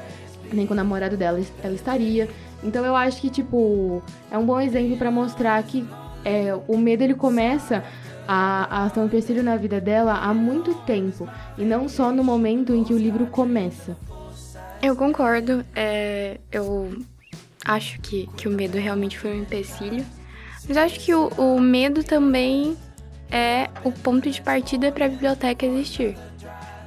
[0.53, 2.29] nem com o namorado dela ela estaria.
[2.63, 5.85] Então eu acho que, tipo, é um bom exemplo pra mostrar que
[6.25, 7.83] é, o medo ele começa
[8.27, 11.29] a, a ser um empecilho na vida dela há muito tempo.
[11.59, 13.97] E não só no momento em que o livro começa.
[14.83, 15.65] Eu concordo.
[15.75, 16.93] é, eu
[17.65, 20.05] acho que, que o medo realmente foi um empecilho.
[20.69, 22.77] Mas acho que o, o medo também
[23.31, 26.17] é o ponto de partida para a biblioteca existir.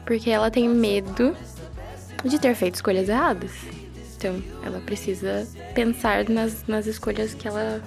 [0.05, 1.35] Porque ela tem medo
[2.23, 3.51] de ter feito escolhas erradas.
[4.17, 7.81] Então, ela precisa pensar nas, nas escolhas que ela,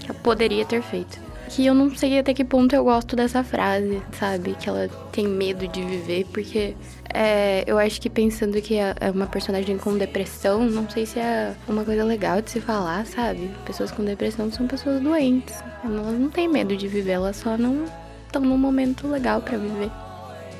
[0.00, 1.23] que ela poderia ter feito.
[1.50, 4.54] Que eu não sei até que ponto eu gosto dessa frase, sabe?
[4.54, 6.74] Que ela tem medo de viver, porque
[7.12, 11.18] é, eu acho que pensando que é é uma personagem com depressão, não sei se
[11.18, 13.50] é uma coisa legal de se falar, sabe?
[13.64, 15.62] Pessoas com depressão são pessoas doentes.
[15.84, 17.84] Elas não têm medo de viver, elas só não
[18.26, 19.90] estão num momento legal pra viver.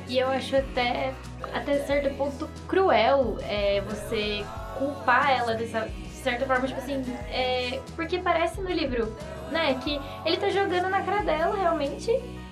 [0.07, 1.13] E eu acho até,
[1.53, 4.45] até certo ponto cruel é, você
[4.77, 9.15] culpar ela dessa de certa forma, tipo assim, é, porque parece no livro,
[9.51, 12.11] né, que ele tá jogando na cara dela realmente,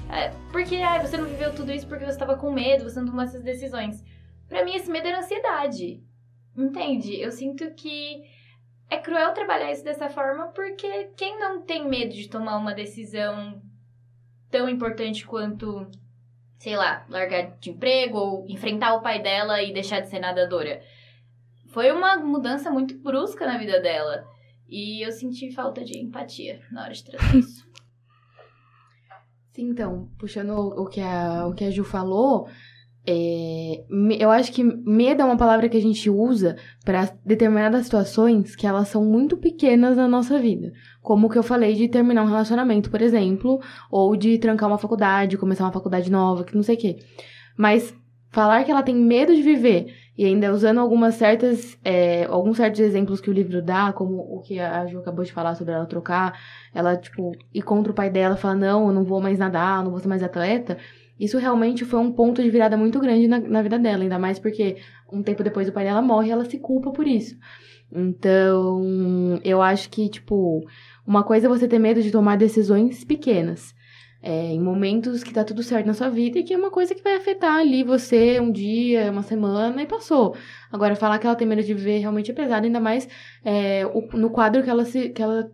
[0.10, 3.08] é, porque ah, você não viveu tudo isso porque você tava com medo, você não
[3.08, 4.04] tomou essas decisões.
[4.48, 6.04] Pra mim, esse medo era ansiedade,
[6.56, 7.20] entende?
[7.20, 8.24] Eu sinto que
[8.90, 13.60] é cruel trabalhar isso dessa forma porque quem não tem medo de tomar uma decisão
[14.52, 15.90] tão importante quanto
[16.60, 20.82] sei lá, largar de emprego ou enfrentar o pai dela e deixar de ser nadadora.
[21.74, 24.24] Foi uma mudança muito brusca na vida dela.
[24.70, 27.68] E eu senti falta de empatia na hora de tratar isso.
[29.52, 32.48] Sim, então, puxando o que a, o que a Ju falou,
[33.06, 33.84] é,
[34.20, 36.56] eu acho que medo é uma palavra que a gente usa
[36.86, 40.72] para determinadas situações que elas são muito pequenas na nossa vida.
[41.02, 43.60] Como o que eu falei de terminar um relacionamento, por exemplo,
[43.92, 47.00] ou de trancar uma faculdade, começar uma faculdade nova, que não sei o quê.
[47.58, 47.94] Mas
[48.30, 52.80] falar que ela tem medo de viver e ainda usando algumas certas, é, alguns certos
[52.80, 55.86] exemplos que o livro dá, como o que a Ju acabou de falar sobre ela
[55.86, 56.40] trocar,
[56.74, 59.90] ela, tipo, ir contra o pai dela, falar, não, eu não vou mais nadar, não
[59.92, 60.78] vou ser mais atleta.
[61.20, 64.38] Isso realmente foi um ponto de virada muito grande na, na vida dela, ainda mais
[64.38, 64.78] porque
[65.12, 67.36] um tempo depois o pai dela morre e ela se culpa por isso.
[67.92, 70.64] Então, eu acho que, tipo,
[71.06, 73.74] uma coisa é você ter medo de tomar decisões pequenas.
[74.26, 76.96] É, em momentos que tá tudo certo na sua vida e que é uma coisa
[76.96, 80.34] que vai afetar ali você um dia, uma semana e passou.
[80.72, 83.06] Agora, falar que ela tem medo de viver realmente é pesado, ainda mais
[83.44, 85.10] é, o- no quadro que ela se.
[85.10, 85.52] Que ela...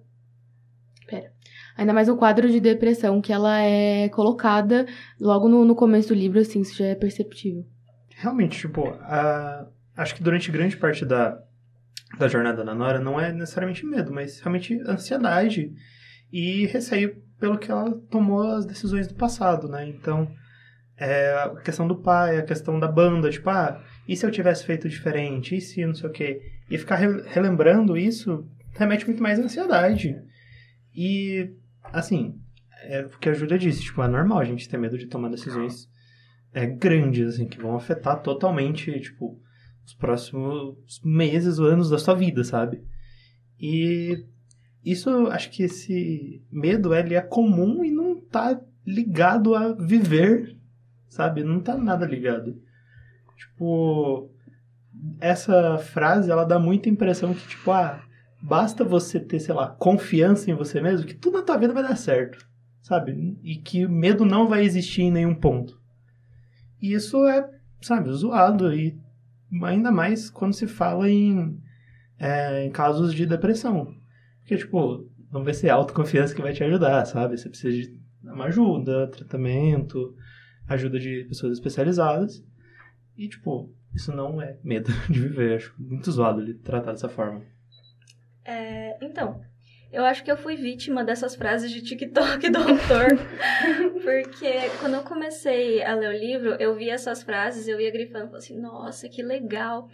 [1.07, 1.31] Pera.
[1.75, 4.85] Ainda mais no quadro de depressão que ela é colocada
[5.19, 7.65] logo no, no começo do livro, assim, isso já é perceptível.
[8.17, 9.65] Realmente, tipo, a-
[9.97, 11.41] acho que durante grande parte da,
[12.19, 15.73] da jornada da Nora não é necessariamente medo, mas realmente ansiedade
[16.31, 19.87] e receio pelo que ela tomou as decisões do passado, né?
[19.87, 20.29] Então,
[20.97, 24.65] é, a questão do pai, a questão da banda, tipo, ah, e se eu tivesse
[24.65, 25.55] feito diferente?
[25.55, 26.41] E se não sei o quê?
[26.69, 30.15] E ficar re- relembrando isso remete muito mais à ansiedade.
[30.95, 31.51] E,
[31.83, 32.35] assim,
[32.83, 35.29] é o que a Júlia disse, tipo, é normal a gente ter medo de tomar
[35.29, 35.89] decisões
[36.53, 39.39] é, grandes, assim, que vão afetar totalmente, tipo,
[39.85, 42.83] os próximos meses ou anos da sua vida, sabe?
[43.59, 44.25] E
[44.83, 50.57] isso, acho que esse medo, ele é comum e não tá ligado a viver,
[51.07, 51.43] sabe?
[51.43, 52.61] Não tá nada ligado.
[53.37, 54.29] Tipo,
[55.19, 58.03] essa frase, ela dá muita impressão que, tipo, ah,
[58.41, 61.83] basta você ter, sei lá, confiança em você mesmo, que tudo na tua vida vai
[61.83, 62.47] dar certo,
[62.81, 63.37] sabe?
[63.43, 65.79] E que medo não vai existir em nenhum ponto.
[66.81, 67.49] E isso é,
[67.81, 68.73] sabe, zoado.
[68.73, 68.97] E
[69.63, 71.61] ainda mais quando se fala em,
[72.17, 73.98] é, em casos de depressão.
[74.49, 77.37] Porque, tipo, não vai ser a autoconfiança que vai te ajudar, sabe?
[77.37, 80.15] Você precisa de uma ajuda, tratamento,
[80.67, 82.43] ajuda de pessoas especializadas.
[83.15, 85.57] E, tipo, isso não é medo de viver.
[85.57, 87.43] Acho muito zoado ele tratar dessa forma.
[88.43, 89.39] É, então,
[89.91, 93.09] eu acho que eu fui vítima dessas frases de TikTok do autor.
[94.03, 98.35] porque quando eu comecei a ler o livro, eu vi essas frases, eu ia grifando,
[98.35, 99.87] assim, nossa, que legal.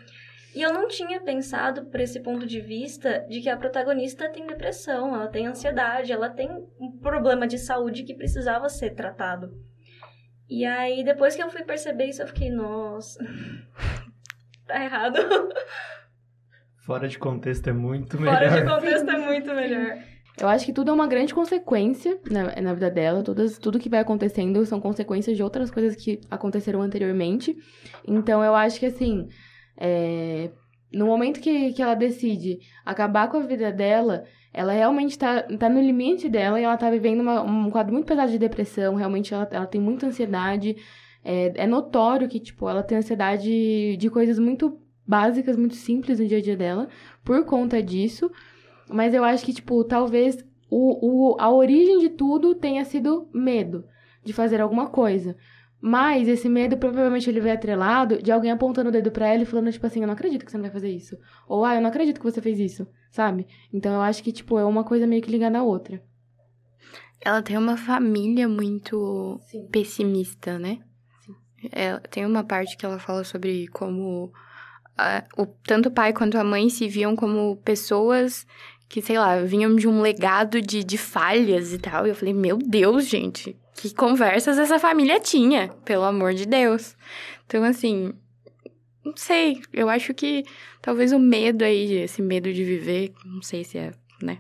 [0.55, 4.47] E eu não tinha pensado por esse ponto de vista de que a protagonista tem
[4.47, 9.51] depressão, ela tem ansiedade, ela tem um problema de saúde que precisava ser tratado.
[10.49, 13.19] E aí, depois que eu fui perceber isso, eu fiquei, nossa,
[14.65, 15.17] tá errado.
[16.85, 18.37] Fora de contexto é muito melhor.
[18.37, 19.97] Fora de contexto é muito melhor.
[20.39, 23.23] Eu acho que tudo é uma grande consequência na, na vida dela.
[23.23, 27.57] Todas, tudo que vai acontecendo são consequências de outras coisas que aconteceram anteriormente.
[28.07, 29.27] Então, eu acho que, assim,
[29.77, 30.49] é,
[30.91, 35.67] no momento que, que ela decide acabar com a vida dela, ela realmente tá, tá
[35.67, 38.95] no limite dela e ela tá vivendo uma- um quadro muito pesado de depressão.
[38.95, 40.77] Realmente, ela, ela tem muita ansiedade.
[41.23, 46.27] É, é notório que, tipo, ela tem ansiedade de coisas muito básicas, muito simples no
[46.27, 46.87] dia a dia dela,
[47.23, 48.31] por conta disso.
[48.87, 53.85] Mas eu acho que, tipo, talvez o, o, a origem de tudo tenha sido medo
[54.23, 55.35] de fazer alguma coisa.
[55.81, 59.45] Mas esse medo provavelmente ele veio atrelado de alguém apontando o dedo pra ela e
[59.45, 61.17] falando, tipo assim, eu não acredito que você não vai fazer isso.
[61.47, 63.45] Ou, ah, eu não acredito que você fez isso, sabe?
[63.71, 66.01] Então eu acho que, tipo, é uma coisa meio que ligada à outra.
[67.21, 69.67] Ela tem uma família muito Sim.
[69.71, 70.79] pessimista, né?
[71.25, 71.33] Sim.
[71.71, 74.31] É, tem uma parte que ela fala sobre como
[74.97, 78.45] a- o, tanto o pai quanto a mãe se viam como pessoas
[78.87, 82.05] que, sei lá, vinham de um legado de, de falhas e tal.
[82.05, 86.95] E eu falei, meu Deus, gente, que conversas essa família tinha, pelo amor de Deus.
[87.45, 88.13] Então, assim,
[89.03, 90.43] não sei, eu acho que
[90.81, 94.39] talvez o medo aí, esse medo de viver, não sei se é, né?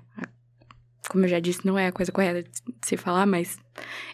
[1.09, 3.59] Como eu já disse, não é a coisa correta de se falar, mas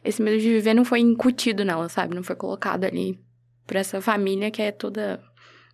[0.03, 2.15] esse medo de viver não foi incutido nela, sabe?
[2.15, 3.17] Não foi colocado ali
[3.65, 5.23] pra essa família que é toda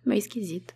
[0.04, 0.74] meio esquisita.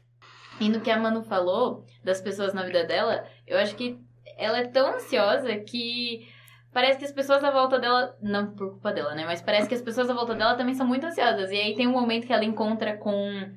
[0.61, 3.99] E no que a Manu falou das pessoas na vida dela, eu acho que
[4.37, 6.27] ela é tão ansiosa que
[6.73, 9.25] parece que as pessoas à volta dela, não por culpa dela, né?
[9.25, 11.51] Mas parece que as pessoas à volta dela também são muito ansiosas.
[11.51, 13.51] E aí tem um momento que ela encontra com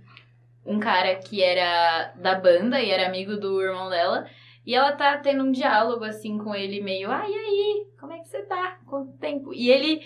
[0.65, 4.25] um cara que era da banda e era amigo do irmão dela.
[4.65, 7.87] E ela tá tendo um diálogo assim com ele, meio, ah, e aí?
[7.99, 8.79] Como é que você tá?
[8.85, 9.53] Quanto tempo?
[9.53, 10.01] E ele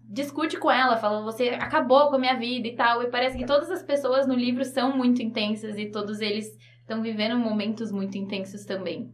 [0.00, 3.02] discute com ela, fala, você acabou com a minha vida e tal.
[3.02, 7.02] E parece que todas as pessoas no livro são muito intensas e todos eles estão
[7.02, 9.12] vivendo momentos muito intensos também.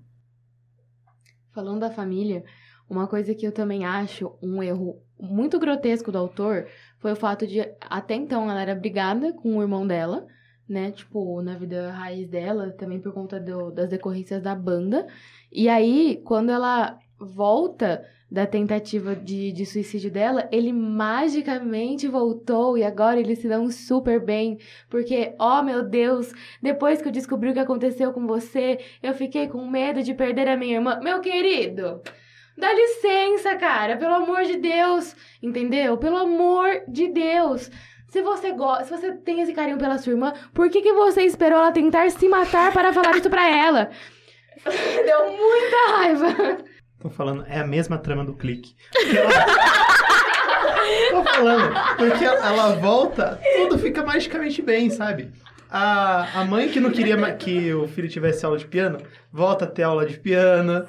[1.50, 2.44] Falando da família,
[2.88, 6.66] uma coisa que eu também acho um erro muito grotesco do autor
[6.98, 10.26] foi o fato de, até então, ela era brigada com o irmão dela,
[10.68, 10.90] né?
[10.90, 15.06] Tipo, na vida raiz dela, também por conta do- das decorrências da banda.
[15.52, 22.82] E aí, quando ela volta da tentativa de, de suicídio dela, ele magicamente voltou e
[22.82, 24.58] agora eles se dão super bem.
[24.88, 29.46] Porque, oh meu Deus, depois que eu descobri o que aconteceu com você, eu fiquei
[29.46, 30.98] com medo de perder a minha irmã.
[31.00, 32.02] Meu querido,
[32.56, 35.96] dá licença, cara, pelo amor de Deus, entendeu?
[35.98, 37.70] Pelo amor de Deus.
[38.08, 41.22] Se você gosta, se você tem esse carinho pela sua irmã, por que, que você
[41.22, 43.90] esperou ela tentar se matar para falar isso pra ela?
[44.64, 46.58] Deu muita raiva.
[47.00, 48.74] Tô falando, é a mesma trama do clique.
[49.16, 49.30] Ela-
[51.10, 55.32] Tô falando, porque ela volta, tudo fica magicamente bem, sabe?
[55.76, 58.98] A, a mãe que não queria que o filho tivesse aula de piano,
[59.32, 60.86] volta a ter aula de piano.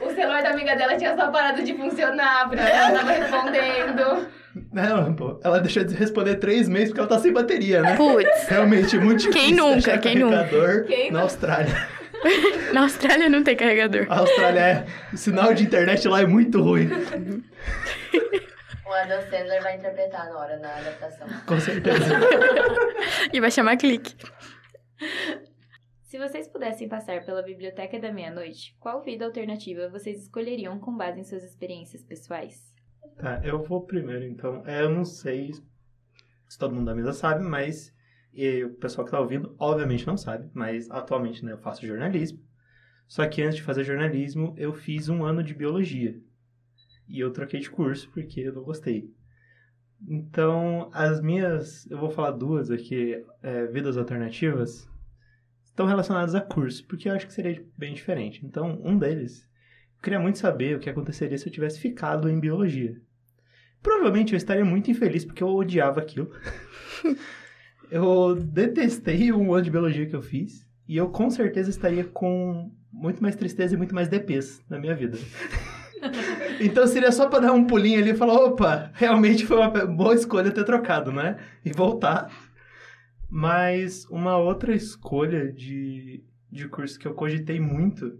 [0.00, 4.26] O celular da amiga dela tinha só parado de funcionar, por isso ela tava respondendo.
[4.72, 7.94] Não, pô, ela deixou de responder três meses porque ela tá sem bateria, né?
[7.94, 9.98] Putz, Realmente, muito difícil Quem nunca?
[9.98, 10.84] Quem nunca?
[10.84, 11.20] Quem na?
[11.20, 11.88] Austrália.
[12.74, 14.06] na Austrália não tem carregador.
[14.08, 14.84] A Austrália é...
[15.12, 16.90] O sinal de internet lá é muito ruim.
[18.94, 21.26] O Adam Sandler vai interpretar na hora, na adaptação.
[21.48, 22.14] Com certeza.
[23.32, 24.14] E vai chamar clique.
[26.04, 31.18] Se vocês pudessem passar pela Biblioteca da Meia-Noite, qual vida alternativa vocês escolheriam com base
[31.18, 32.72] em suas experiências pessoais?
[33.16, 34.62] Tá, eu vou primeiro, então.
[34.64, 35.50] É, eu não sei
[36.48, 37.92] se todo mundo da mesa sabe, mas
[38.32, 42.38] e o pessoal que tá ouvindo, obviamente não sabe, mas atualmente né, eu faço jornalismo.
[43.08, 46.16] Só que antes de fazer jornalismo, eu fiz um ano de biologia.
[47.08, 49.10] E eu troquei de curso porque eu não gostei.
[50.06, 51.88] Então, as minhas.
[51.90, 54.88] Eu vou falar duas aqui, é, vidas alternativas,
[55.64, 58.44] estão relacionadas a curso, porque eu acho que seria bem diferente.
[58.44, 59.48] Então, um deles
[59.96, 63.00] eu queria muito saber o que aconteceria se eu tivesse ficado em biologia.
[63.82, 66.30] Provavelmente eu estaria muito infeliz porque eu odiava aquilo.
[67.90, 70.66] eu detestei o ano de biologia que eu fiz.
[70.86, 74.94] E eu com certeza estaria com muito mais tristeza e muito mais DPs na minha
[74.94, 75.18] vida.
[76.60, 80.14] então seria só pra dar um pulinho ali e falar: opa, realmente foi uma boa
[80.14, 81.38] escolha ter trocado, né?
[81.64, 82.30] E voltar.
[83.30, 88.18] Mas uma outra escolha de, de curso que eu cogitei muito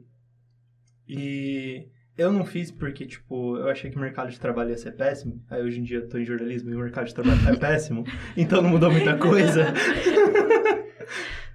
[1.09, 4.93] e eu não fiz porque, tipo, eu achei que o mercado de trabalho ia ser
[4.93, 5.43] péssimo.
[5.51, 8.05] Aí hoje em dia eu tô em jornalismo e o mercado de trabalho é péssimo.
[8.37, 9.67] Então não mudou muita coisa.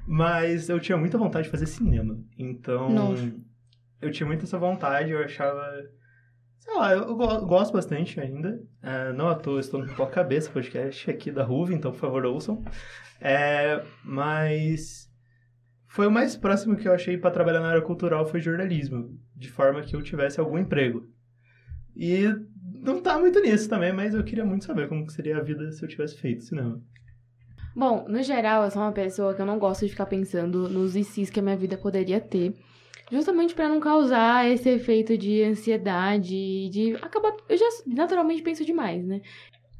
[0.05, 2.19] Mas eu tinha muita vontade de fazer cinema.
[2.37, 3.31] Então, Nossa.
[4.01, 5.11] eu tinha muita essa vontade.
[5.11, 5.61] Eu achava.
[6.59, 8.61] Sei lá, eu go- gosto bastante ainda.
[8.81, 12.25] Ah, não à toa, estou no Pipoca Cabeça, podcast aqui da Ruve, então por favor
[12.25, 12.63] ouçam.
[13.19, 15.09] É, mas
[15.87, 19.49] foi o mais próximo que eu achei para trabalhar na área cultural foi jornalismo, de
[19.49, 21.07] forma que eu tivesse algum emprego.
[21.95, 22.23] E
[22.81, 25.83] não tá muito nisso também, mas eu queria muito saber como seria a vida se
[25.83, 26.81] eu tivesse feito cinema.
[27.75, 30.95] Bom, no geral, eu sou uma pessoa que eu não gosto de ficar pensando nos
[30.95, 32.53] ICs que a minha vida poderia ter.
[33.11, 37.35] Justamente pra não causar esse efeito de ansiedade de acabar.
[37.47, 39.21] Eu já naturalmente penso demais, né?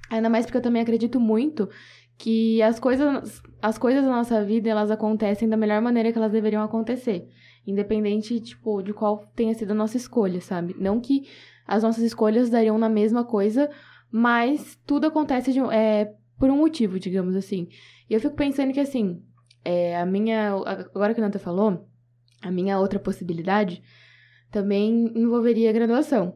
[0.10, 1.70] Ainda mais porque eu também acredito muito
[2.18, 6.32] que as coisas, as coisas da nossa vida, elas acontecem da melhor maneira que elas
[6.32, 7.28] deveriam acontecer.
[7.66, 10.76] Independente, tipo, de qual tenha sido a nossa escolha, sabe?
[10.78, 11.28] Não que
[11.66, 13.70] as nossas escolhas dariam na mesma coisa,
[14.12, 17.70] mas tudo acontece de, é, por um motivo, digamos assim.
[18.10, 19.24] E eu fico pensando que, assim,
[19.64, 20.54] é, a minha.
[20.94, 21.88] Agora que a Nata falou,
[22.42, 23.82] a minha outra possibilidade
[24.52, 26.36] também envolveria a graduação.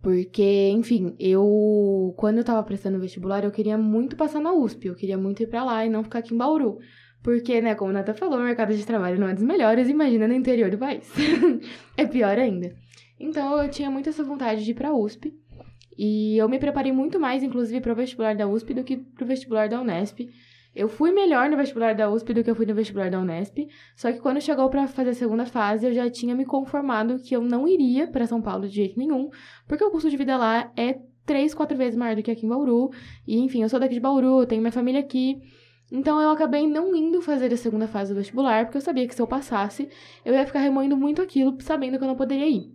[0.00, 2.14] Porque, enfim, eu.
[2.16, 4.86] Quando eu tava prestando vestibular, eu queria muito passar na USP.
[4.86, 6.78] Eu queria muito ir pra lá e não ficar aqui em Bauru.
[7.22, 10.28] Porque, né, como a Nata falou, o mercado de trabalho não é dos melhores, imagina
[10.28, 11.10] no interior do país.
[11.96, 12.74] é pior ainda.
[13.18, 15.34] Então, eu tinha muito essa vontade de ir pra USP.
[15.98, 19.24] E eu me preparei muito mais, inclusive, para o vestibular da USP do que para
[19.24, 20.30] o vestibular da Unesp.
[20.74, 23.66] Eu fui melhor no vestibular da USP do que eu fui no vestibular da Unesp.
[23.96, 27.34] Só que quando chegou para fazer a segunda fase, eu já tinha me conformado que
[27.34, 29.28] eu não iria para São Paulo de jeito nenhum,
[29.66, 32.48] porque o custo de vida lá é três, quatro vezes maior do que aqui em
[32.48, 32.90] Bauru.
[33.26, 35.40] E enfim, eu sou daqui de Bauru, tenho minha família aqui.
[35.90, 39.14] Então eu acabei não indo fazer a segunda fase do vestibular, porque eu sabia que
[39.14, 39.88] se eu passasse,
[40.24, 42.70] eu ia ficar remoendo muito aquilo, sabendo que eu não poderia ir.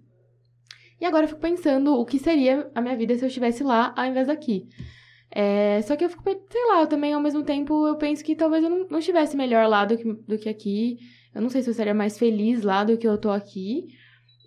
[0.99, 3.93] E agora eu fico pensando o que seria a minha vida se eu estivesse lá
[3.95, 4.67] ao invés daqui.
[5.35, 8.35] É, só que eu fico, sei lá, eu também ao mesmo tempo eu penso que
[8.35, 10.99] talvez eu não, não estivesse melhor lá do que, do que aqui.
[11.33, 13.87] Eu não sei se eu seria mais feliz lá do que eu tô aqui.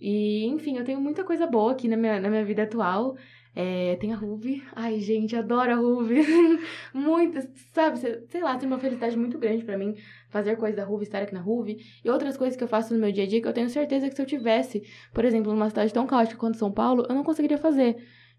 [0.00, 3.16] E, enfim, eu tenho muita coisa boa aqui na minha, na minha vida atual.
[3.58, 4.62] É, tem a Ruby.
[4.76, 6.20] Ai, gente, adoro a Ruby.
[6.94, 7.40] muito,
[7.72, 7.98] sabe?
[8.28, 9.96] Sei lá, tem uma felicidade muito grande para mim
[10.28, 11.78] fazer coisas da Ruby, estar aqui na Ruby.
[12.04, 14.08] E outras coisas que eu faço no meu dia a dia que eu tenho certeza
[14.08, 14.82] que se eu tivesse,
[15.12, 17.96] por exemplo, numa cidade tão caótica quanto São Paulo, eu não conseguiria fazer.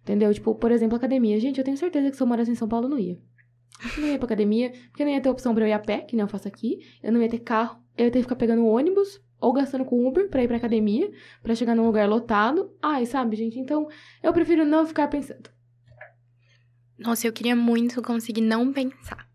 [0.07, 0.33] Entendeu?
[0.33, 1.37] Tipo, por exemplo, academia.
[1.37, 3.19] Gente, eu tenho certeza que se eu morasse em São Paulo, eu não ia.
[3.93, 5.97] Eu não ia pra academia, porque não ia ter opção pra eu ir a pé,
[5.99, 6.79] que nem eu faço aqui.
[7.03, 7.77] Eu não ia ter carro.
[7.97, 11.11] Eu ia ter que ficar pegando ônibus ou gastando com Uber pra ir pra academia,
[11.43, 12.71] pra chegar num lugar lotado.
[12.81, 13.59] Ai, sabe, gente?
[13.59, 13.89] Então,
[14.23, 15.49] eu prefiro não ficar pensando.
[16.97, 19.27] Nossa, eu queria muito conseguir não pensar.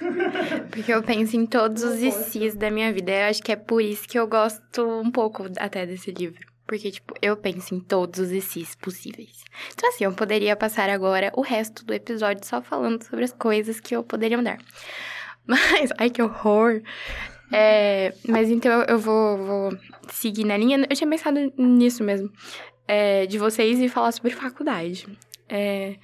[0.70, 3.10] Porque eu penso em todos os ICs da minha vida.
[3.10, 6.53] Eu acho que é por isso que eu gosto um pouco até desse livro.
[6.66, 9.44] Porque, tipo, eu penso em todos os ICs possíveis.
[9.72, 13.80] Então, assim, eu poderia passar agora o resto do episódio só falando sobre as coisas
[13.80, 14.58] que eu poderia mudar.
[15.46, 16.80] Mas, ai, que horror!
[17.52, 20.86] É, mas então eu vou, vou seguir na linha.
[20.88, 22.32] Eu tinha pensado nisso mesmo.
[22.88, 25.06] É, de vocês e falar sobre faculdade.
[25.48, 25.96] É,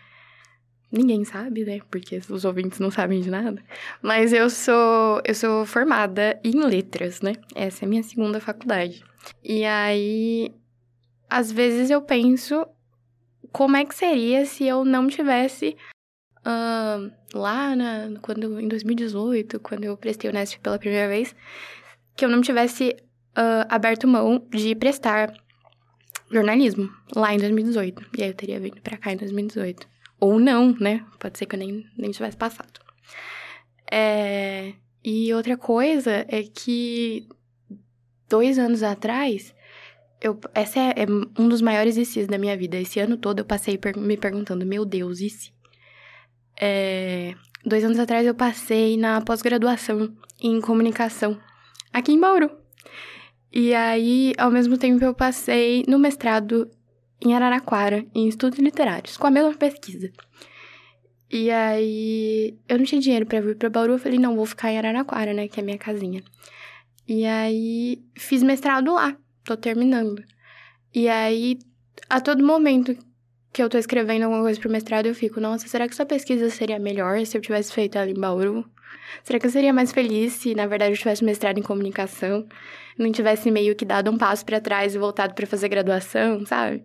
[0.92, 1.80] ninguém sabe, né?
[1.90, 3.62] Porque os ouvintes não sabem de nada.
[4.02, 7.32] Mas eu sou, eu sou formada em letras, né?
[7.54, 9.02] Essa é a minha segunda faculdade.
[9.42, 10.54] E aí,
[11.28, 12.66] às vezes eu penso
[13.52, 15.76] como é que seria se eu não tivesse
[16.40, 21.34] uh, lá na, quando, em 2018, quando eu prestei o Nesp pela primeira vez,
[22.16, 22.96] que eu não tivesse
[23.36, 25.32] uh, aberto mão de prestar
[26.30, 28.06] jornalismo lá em 2018.
[28.16, 29.88] E aí eu teria vindo pra cá em 2018.
[30.20, 31.04] Ou não, né?
[31.18, 32.80] Pode ser que eu nem, nem tivesse passado.
[33.90, 34.74] É...
[35.02, 37.26] E outra coisa é que
[38.30, 39.52] dois anos atrás,
[40.20, 41.06] eu, essa é, é
[41.38, 42.78] um dos maiores ICs da minha vida.
[42.78, 45.52] Esse ano todo eu passei per me perguntando, meu Deus, e se?
[46.58, 47.34] É,
[47.66, 51.38] dois anos atrás eu passei na pós-graduação em comunicação
[51.92, 52.50] aqui em Bauru.
[53.52, 56.70] E aí, ao mesmo tempo, eu passei no mestrado
[57.20, 60.10] em Araraquara, em estudos literários, com a mesma pesquisa.
[61.28, 64.70] E aí, eu não tinha dinheiro para vir para Bauru, eu falei, não, vou ficar
[64.70, 66.22] em Araraquara, né, que é minha casinha.
[67.12, 70.22] E aí, fiz mestrado lá, tô terminando.
[70.94, 71.58] E aí,
[72.08, 72.96] a todo momento
[73.52, 76.48] que eu tô escrevendo alguma coisa pro mestrado, eu fico, nossa, será que essa pesquisa
[76.50, 78.64] seria melhor se eu tivesse feito ela em Bauru?
[79.24, 82.46] Será que eu seria mais feliz se, na verdade, eu tivesse mestrado em comunicação?
[82.96, 86.84] Não tivesse meio que dado um passo para trás e voltado para fazer graduação, sabe?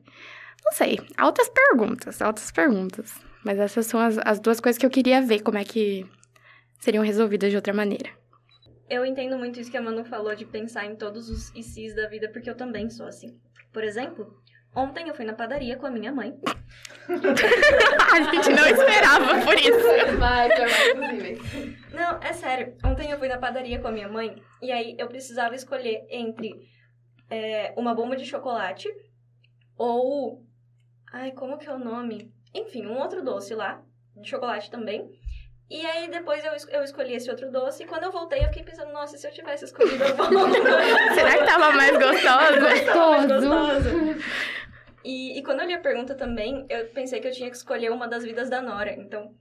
[0.66, 1.00] Não sei.
[1.18, 3.14] Altas perguntas, altas perguntas.
[3.44, 6.04] Mas essas são as, as duas coisas que eu queria ver como é que
[6.80, 8.25] seriam resolvidas de outra maneira.
[8.90, 12.08] Eu entendo muito isso que a Manu falou de pensar em todos os ICs da
[12.08, 13.40] vida, porque eu também sou assim.
[13.74, 14.40] Por exemplo,
[14.76, 16.38] Ontem eu fui na padaria com a minha mãe.
[17.08, 20.18] a gente não esperava por isso.
[20.20, 21.40] Vai, possíveis.
[21.94, 22.76] Não, é sério.
[22.84, 26.54] Ontem eu fui na padaria com a minha mãe e aí eu precisava escolher entre
[27.30, 28.90] é, uma bomba de chocolate
[29.78, 30.44] ou.
[31.14, 32.34] Ai, como que é o nome?
[32.54, 33.82] Enfim, um outro doce lá,
[34.18, 35.10] de chocolate também.
[35.70, 38.64] E aí depois eu, eu escolhi esse outro doce e quando eu voltei eu fiquei
[38.64, 40.52] pensando, nossa, se eu tivesse escolhido a bomba.
[41.16, 42.60] Será que tava mais gostoso?
[43.28, 43.90] Gostoso.
[45.04, 47.92] E, e quando eu li a pergunta também, eu pensei que eu tinha que escolher
[47.92, 49.34] uma das vidas da Nora, então.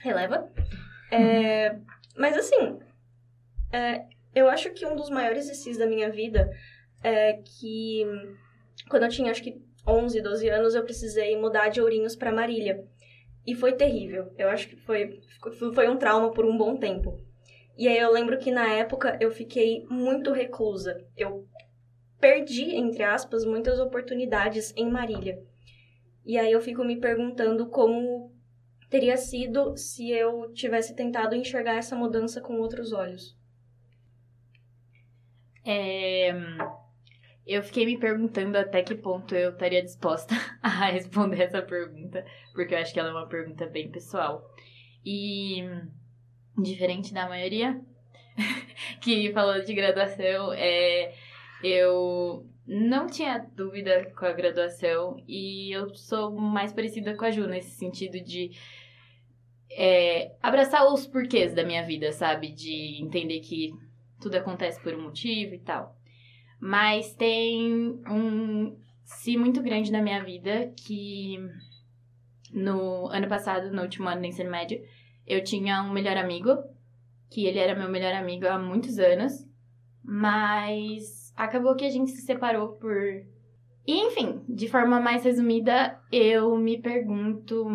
[0.00, 0.48] Releva.
[1.10, 1.76] É,
[2.16, 2.78] mas assim,
[3.72, 6.50] é, eu acho que um dos maiores ICs da minha vida
[7.02, 8.04] é que
[8.88, 12.84] quando eu tinha acho que 11, 12 anos, eu precisei mudar de Ourinhos para Marília.
[13.48, 14.30] E foi terrível.
[14.36, 15.22] Eu acho que foi,
[15.74, 17.18] foi um trauma por um bom tempo.
[17.78, 21.02] E aí eu lembro que na época eu fiquei muito reclusa.
[21.16, 21.48] Eu
[22.20, 25.42] perdi, entre aspas, muitas oportunidades em Marília.
[26.26, 28.30] E aí eu fico me perguntando como
[28.90, 33.34] teria sido se eu tivesse tentado enxergar essa mudança com outros olhos.
[35.64, 36.34] É...
[37.48, 42.22] Eu fiquei me perguntando até que ponto eu estaria disposta a responder essa pergunta,
[42.52, 44.44] porque eu acho que ela é uma pergunta bem pessoal.
[45.02, 45.64] E,
[46.58, 47.80] diferente da maioria,
[49.00, 51.14] que falou de graduação, é,
[51.64, 57.46] eu não tinha dúvida com a graduação e eu sou mais parecida com a Ju
[57.46, 58.50] nesse sentido de
[59.70, 62.52] é, abraçar os porquês da minha vida, sabe?
[62.52, 63.72] De entender que
[64.20, 65.97] tudo acontece por um motivo e tal.
[66.60, 71.38] Mas tem um si muito grande na minha vida que
[72.52, 74.82] no ano passado, no último ano do ensino médio,
[75.26, 76.56] eu tinha um melhor amigo,
[77.30, 79.46] que ele era meu melhor amigo há muitos anos,
[80.02, 82.96] mas acabou que a gente se separou por.
[83.86, 87.66] E, enfim, de forma mais resumida, eu me pergunto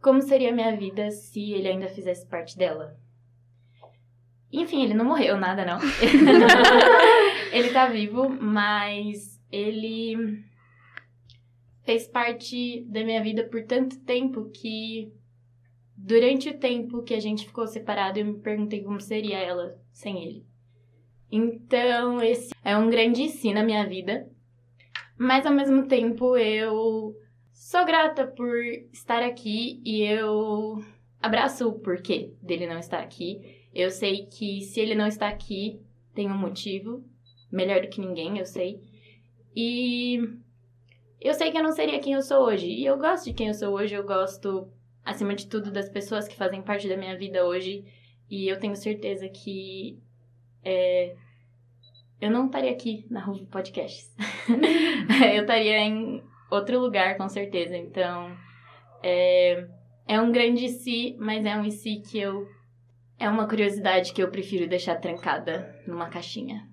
[0.00, 2.96] como seria a minha vida se ele ainda fizesse parte dela.
[4.52, 5.78] Enfim, ele não morreu, nada não.
[7.52, 10.42] ele tá vivo, mas ele
[11.84, 15.12] fez parte da minha vida por tanto tempo que
[15.96, 20.22] durante o tempo que a gente ficou separado, eu me perguntei como seria ela sem
[20.22, 20.46] ele.
[21.30, 24.28] Então, esse é um grande si na minha vida.
[25.18, 27.16] Mas ao mesmo tempo eu
[27.52, 28.56] sou grata por
[28.92, 30.82] estar aqui e eu
[31.20, 33.57] abraço o porquê dele não estar aqui.
[33.78, 35.80] Eu sei que se ele não está aqui,
[36.12, 37.04] tem um motivo,
[37.50, 38.80] melhor do que ninguém, eu sei.
[39.54, 40.18] E
[41.20, 42.66] eu sei que eu não seria quem eu sou hoje.
[42.66, 44.68] E eu gosto de quem eu sou hoje, eu gosto,
[45.04, 47.84] acima de tudo, das pessoas que fazem parte da minha vida hoje.
[48.28, 49.96] E eu tenho certeza que
[50.64, 51.14] é,
[52.20, 54.12] eu não estaria aqui na Ruve Podcasts.
[55.34, 56.20] eu estaria em
[56.50, 57.76] outro lugar, com certeza.
[57.76, 58.36] Então,
[59.04, 59.68] é,
[60.06, 62.57] é um grande si, mas é um si que eu.
[63.20, 66.68] É uma curiosidade que eu prefiro deixar trancada numa caixinha.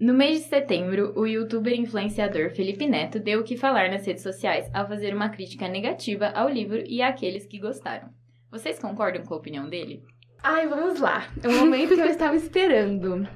[0.00, 4.22] No mês de setembro, o youtuber influenciador Felipe Neto deu o que falar nas redes
[4.22, 8.08] sociais ao fazer uma crítica negativa ao livro e àqueles que gostaram.
[8.50, 10.02] Vocês concordam com a opinião dele?
[10.42, 11.28] Ai, vamos lá.
[11.42, 13.28] É o momento que eu estava esperando.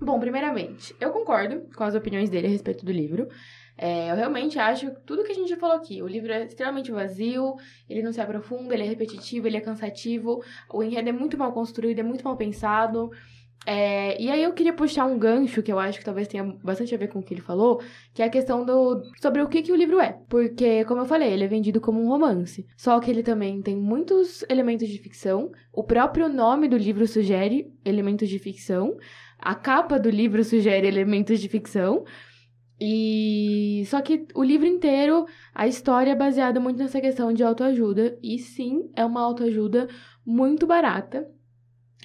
[0.00, 3.28] Bom, primeiramente, eu concordo com as opiniões dele a respeito do livro.
[3.76, 6.02] É, eu realmente acho tudo que a gente já falou aqui.
[6.02, 7.54] O livro é extremamente vazio,
[7.88, 10.42] ele não se aprofunda, ele é repetitivo, ele é cansativo,
[10.72, 13.10] o enredo é muito mal construído, é muito mal pensado.
[13.66, 16.94] É, e aí eu queria puxar um gancho que eu acho que talvez tenha bastante
[16.94, 17.82] a ver com o que ele falou,
[18.14, 20.18] que é a questão do sobre o que, que o livro é.
[20.28, 22.66] Porque, como eu falei, ele é vendido como um romance.
[22.76, 25.52] Só que ele também tem muitos elementos de ficção.
[25.72, 28.96] O próprio nome do livro sugere elementos de ficção.
[29.40, 32.04] A capa do livro sugere elementos de ficção.
[32.80, 38.18] E só que o livro inteiro, a história é baseada muito nessa questão de autoajuda.
[38.22, 39.88] E sim, é uma autoajuda
[40.24, 41.28] muito barata.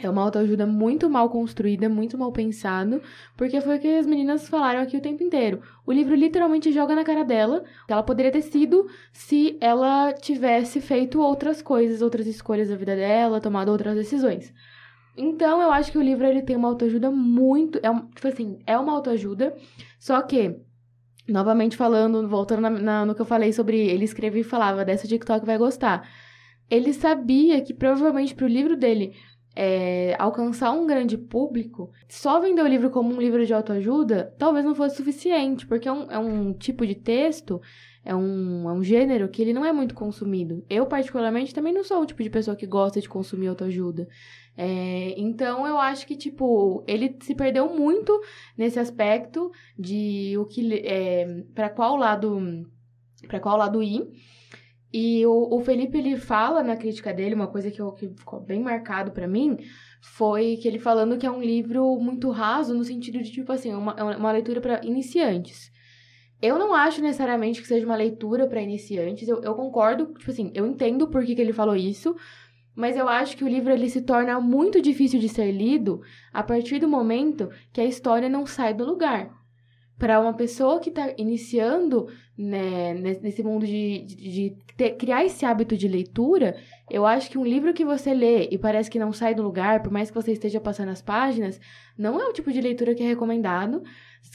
[0.04, 3.02] É uma autoajuda muito mal construída, muito mal pensado,
[3.38, 5.62] porque foi o que as meninas falaram aqui o tempo inteiro.
[5.86, 10.82] O livro literalmente joga na cara dela, que ela poderia ter sido se ela tivesse
[10.82, 14.54] feito outras coisas, outras escolhas da vida dela, tomado outras decisões.
[15.18, 18.78] Então, eu acho que o livro ele tem uma autoajuda muito, é tipo assim, é
[18.78, 19.55] uma autoajuda,
[19.97, 20.59] só que
[21.28, 25.07] novamente falando, voltando na, na, no que eu falei sobre ele escrever e falava, dessa
[25.07, 26.07] TikTok vai gostar.
[26.70, 29.13] Ele sabia que provavelmente pro livro dele
[29.55, 34.66] é, alcançar um grande público, só vender o livro como um livro de autoajuda talvez
[34.66, 37.61] não fosse suficiente, porque é um, é um tipo de texto,
[38.03, 40.63] é um, é um gênero que ele não é muito consumido.
[40.70, 44.07] Eu, particularmente, também não sou o tipo de pessoa que gosta de consumir autoajuda.
[44.58, 48.22] É, então, eu acho que, tipo, ele se perdeu muito
[48.58, 50.74] nesse aspecto de o que.
[50.86, 52.66] É, para qual lado.
[53.28, 54.08] para qual lado ir.
[54.97, 58.39] E o, o Felipe, ele fala na crítica dele, uma coisa que, eu, que ficou
[58.39, 59.58] bem marcado para mim,
[60.01, 63.74] foi que ele falando que é um livro muito raso, no sentido de, tipo assim,
[63.74, 65.70] uma, uma leitura para iniciantes.
[66.41, 70.51] Eu não acho necessariamente que seja uma leitura para iniciantes, eu, eu concordo, tipo assim,
[70.53, 72.16] eu entendo por que, que ele falou isso,
[72.76, 76.02] mas eu acho que o livro ele se torna muito difícil de ser lido
[76.34, 79.32] a partir do momento que a história não sai do lugar.
[79.98, 82.08] Para uma pessoa que está iniciando
[82.38, 86.58] né, nesse mundo de, de, de ter, criar esse hábito de leitura,
[86.90, 89.82] eu acho que um livro que você lê e parece que não sai do lugar,
[89.82, 91.60] por mais que você esteja passando as páginas,
[91.98, 93.82] não é o tipo de leitura que é recomendado.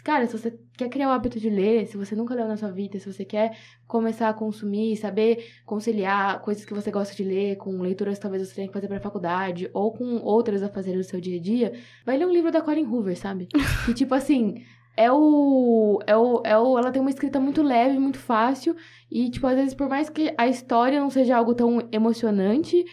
[0.03, 2.71] Cara, se você quer criar o hábito de ler, se você nunca leu na sua
[2.71, 7.57] vida, se você quer começar a consumir, saber conciliar coisas que você gosta de ler
[7.57, 10.97] com leituras que talvez você tenha que fazer para faculdade ou com outras a fazer
[10.97, 11.73] no seu dia a dia,
[12.07, 13.49] vai ler um livro da Colin Hoover, sabe?
[13.85, 14.63] que tipo assim,
[14.97, 16.79] é o, é o, é o.
[16.79, 18.77] Ela tem uma escrita muito leve, muito fácil.
[19.11, 22.85] E, tipo, às vezes, por mais que a história não seja algo tão emocionante,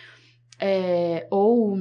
[0.59, 1.77] é, ou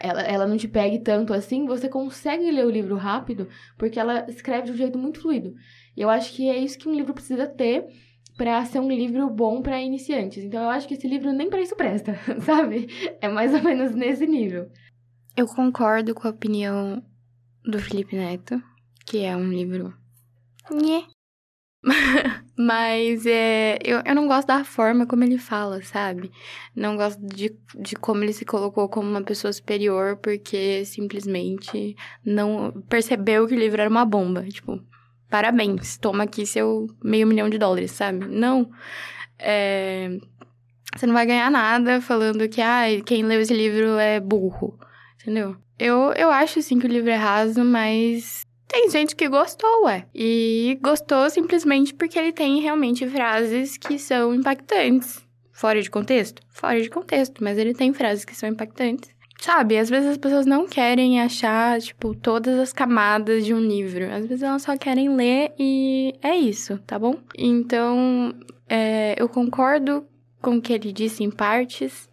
[0.00, 4.26] ela, ela não te pegue tanto assim, você consegue ler o livro rápido, porque ela
[4.28, 5.54] escreve de um jeito muito fluido.
[5.96, 7.86] E eu acho que é isso que um livro precisa ter
[8.36, 10.42] para ser um livro bom para iniciantes.
[10.42, 12.88] Então eu acho que esse livro nem para isso presta, sabe?
[13.20, 14.70] É mais ou menos nesse nível.
[15.36, 17.02] Eu concordo com a opinião
[17.64, 18.62] do Felipe Neto,
[19.12, 19.92] que é um livro.
[20.70, 21.04] Nhê.
[22.56, 26.30] Mas é, eu, eu não gosto da forma como ele fala, sabe?
[26.74, 31.94] Não gosto de, de como ele se colocou como uma pessoa superior, porque simplesmente
[32.24, 34.44] não percebeu que o livro era uma bomba.
[34.44, 34.82] Tipo,
[35.28, 38.24] parabéns, toma aqui seu meio milhão de dólares, sabe?
[38.24, 38.70] Não.
[39.38, 40.08] É,
[40.96, 44.78] você não vai ganhar nada falando que ah, quem leu esse livro é burro.
[45.20, 45.54] Entendeu?
[45.78, 50.06] Eu, eu acho, sim, que o livro é raso, mas tem gente que gostou, ué.
[50.14, 55.22] E gostou simplesmente porque ele tem realmente frases que são impactantes.
[55.52, 56.40] Fora de contexto?
[56.48, 59.10] Fora de contexto, mas ele tem frases que são impactantes.
[59.38, 64.10] Sabe, às vezes as pessoas não querem achar, tipo, todas as camadas de um livro.
[64.10, 67.18] Às vezes elas só querem ler e é isso, tá bom?
[67.36, 68.34] Então,
[68.68, 70.06] é, eu concordo
[70.40, 72.08] com o que ele disse em partes,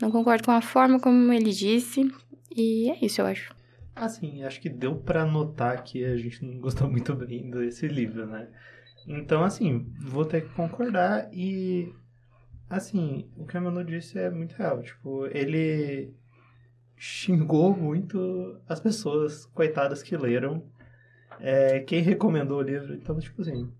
[0.00, 2.10] não concordo com a forma como ele disse,
[2.56, 3.57] e é isso, eu acho.
[3.98, 8.26] Assim, acho que deu para notar que a gente não gostou muito bem desse livro,
[8.26, 8.48] né?
[9.06, 11.92] Então, assim, vou ter que concordar e,
[12.68, 14.82] assim, o que a Manu disse é muito real.
[14.82, 16.14] Tipo, ele
[16.96, 20.62] xingou muito as pessoas, coitadas, que leram.
[21.40, 22.94] É, quem recomendou o livro.
[22.94, 23.72] Então, tipo assim,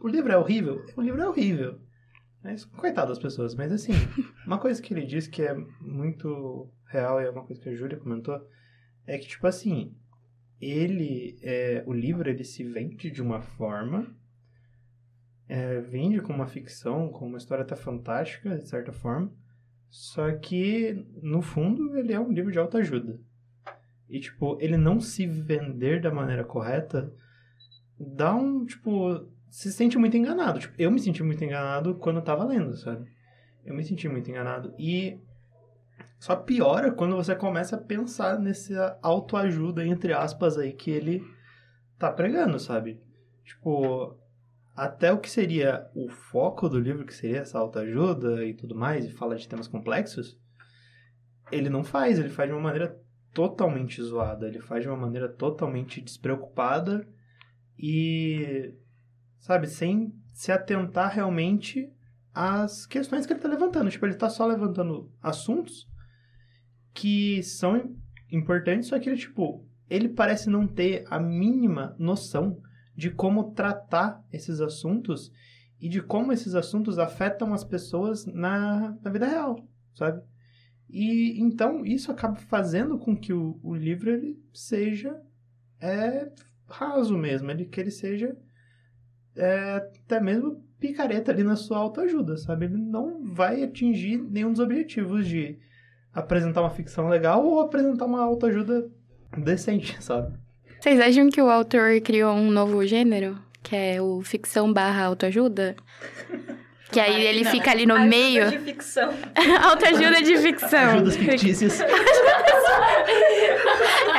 [0.00, 0.84] o livro é horrível?
[0.96, 1.78] O livro é horrível.
[2.42, 3.54] Mas, coitado das pessoas.
[3.54, 3.92] Mas, assim,
[4.46, 7.74] uma coisa que ele disse que é muito real e é uma coisa que a
[7.74, 8.40] Júlia comentou,
[9.06, 9.94] é que, tipo assim,
[10.60, 14.14] ele, é, o livro, ele se vende de uma forma,
[15.48, 19.32] é, vende como uma ficção, como uma história até fantástica, de certa forma,
[19.88, 23.20] só que, no fundo, ele é um livro de autoajuda.
[24.08, 27.12] E, tipo, ele não se vender da maneira correta
[27.98, 30.58] dá um, tipo, se sente muito enganado.
[30.58, 33.10] Tipo, eu me senti muito enganado quando eu tava lendo, sabe?
[33.64, 34.74] Eu me senti muito enganado.
[34.78, 35.20] E
[36.20, 41.24] só piora quando você começa a pensar nessa autoajuda, entre aspas, aí, que ele
[41.98, 43.02] tá pregando, sabe?
[43.42, 44.18] Tipo,
[44.76, 49.06] até o que seria o foco do livro, que seria essa autoajuda e tudo mais,
[49.06, 50.38] e fala de temas complexos,
[51.50, 53.00] ele não faz, ele faz de uma maneira
[53.32, 57.08] totalmente zoada, ele faz de uma maneira totalmente despreocupada
[57.78, 58.74] e,
[59.38, 61.90] sabe, sem se atentar realmente
[62.34, 63.88] às questões que ele está levantando.
[63.90, 65.89] Tipo, ele está só levantando assuntos
[66.92, 67.96] que são
[68.30, 72.60] importantes, só que ele, tipo, ele parece não ter a mínima noção
[72.96, 75.32] de como tratar esses assuntos
[75.80, 79.56] e de como esses assuntos afetam as pessoas na, na vida real,
[79.94, 80.22] sabe?
[80.88, 85.20] E então isso acaba fazendo com que o, o livro ele seja
[85.80, 86.30] é,
[86.68, 88.36] raso mesmo, ele, que ele seja
[89.34, 92.66] é, até mesmo picareta ali na sua autoajuda, sabe?
[92.66, 95.58] Ele não vai atingir nenhum dos objetivos de
[96.14, 98.88] apresentar uma ficção legal ou apresentar uma autoajuda
[99.36, 100.34] decente, sabe?
[100.80, 103.38] Vocês acham que o autor criou um novo gênero?
[103.62, 105.76] Que é o ficção barra autoajuda?
[106.90, 108.50] Que aí ele fica ali no Ajuda meio.
[108.50, 109.12] de ficção.
[109.62, 110.90] autoajuda de ficção.
[110.90, 111.80] Ajudas fictícias.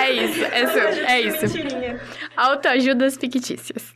[0.01, 1.57] É isso, é isso, é isso.
[1.57, 2.01] Mentirinha.
[2.35, 3.93] Autoajudas fictícias.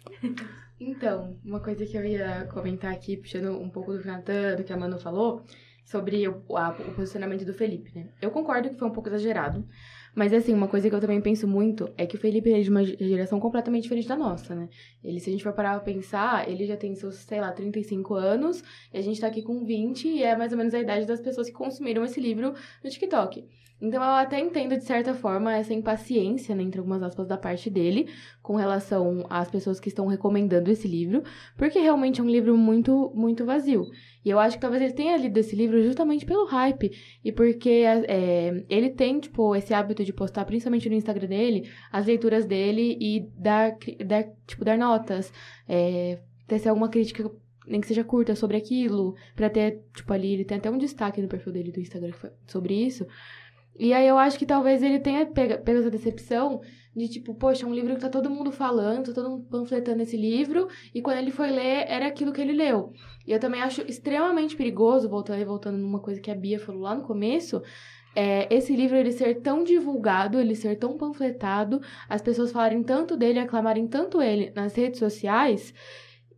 [0.79, 4.71] Então, uma coisa que eu ia comentar aqui, puxando um pouco do Natan, do que
[4.71, 5.43] a Manu falou,
[5.85, 8.07] sobre o, a- o posicionamento do Felipe, né?
[8.21, 9.65] Eu concordo que foi um pouco exagerado,
[10.15, 12.69] mas assim, uma coisa que eu também penso muito é que o Felipe é de
[12.69, 14.67] uma geração completamente diferente da nossa, né?
[15.03, 18.15] Ele, se a gente for parar pra pensar, ele já tem seus, sei lá, 35
[18.15, 18.63] anos,
[18.93, 21.21] e a gente tá aqui com 20, e é mais ou menos a idade das
[21.21, 23.45] pessoas que consumiram esse livro no TikTok.
[23.81, 27.69] Então eu até entendo, de certa forma, essa impaciência, né, entre algumas aspas, da parte
[27.69, 28.09] dele,
[28.41, 31.23] com relação às pessoas que estão recomendando esse livro,
[31.57, 33.85] porque realmente é um livro muito, muito vazio.
[34.23, 36.89] E eu acho que talvez ele tenha lido esse livro justamente pelo hype,
[37.23, 42.05] e porque é, ele tem, tipo, esse hábito de postar, principalmente no Instagram dele, as
[42.05, 45.33] leituras dele e dar, dar tipo, dar notas,
[45.67, 47.29] é, tecer alguma crítica
[47.67, 51.21] nem que seja curta sobre aquilo, pra ter, tipo, ali, ele tem até um destaque
[51.21, 52.13] no perfil dele do Instagram
[52.45, 53.07] sobre isso.
[53.77, 56.61] E aí eu acho que talvez ele tenha pego, pego essa decepção
[56.95, 60.15] de tipo, poxa, um livro que tá todo mundo falando, tá todo mundo panfletando esse
[60.15, 62.93] livro, e quando ele foi ler, era aquilo que ele leu.
[63.27, 66.83] E eu também acho extremamente perigoso, voltando e voltando numa coisa que a Bia falou
[66.83, 67.61] lá no começo,
[68.15, 73.17] é, esse livro ele ser tão divulgado, ele ser tão panfletado, as pessoas falarem tanto
[73.17, 75.73] dele, aclamarem tanto ele nas redes sociais,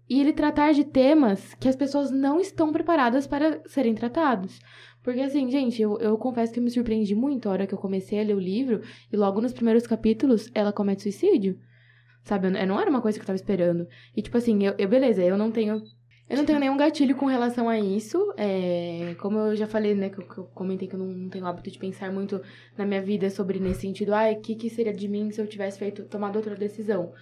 [0.09, 4.59] e ele tratar de temas que as pessoas não estão preparadas para serem tratados.
[5.07, 7.77] Porque, assim, gente, eu, eu confesso que eu me surpreendi muito a hora que eu
[7.77, 11.57] comecei a ler o livro, e logo nos primeiros capítulos ela comete suicídio.
[12.23, 12.47] Sabe?
[12.47, 13.87] Eu, não era uma coisa que eu tava esperando.
[14.13, 15.81] E, tipo assim, eu, eu beleza, eu não tenho
[16.29, 18.17] Eu não tenho nenhum gatilho com relação a isso.
[18.35, 21.29] É, como eu já falei, né, que eu, que eu comentei que eu não, não
[21.29, 22.41] tenho o hábito de pensar muito
[22.77, 25.47] na minha vida sobre nesse sentido, ah, o que, que seria de mim se eu
[25.47, 27.13] tivesse feito, tomado outra decisão.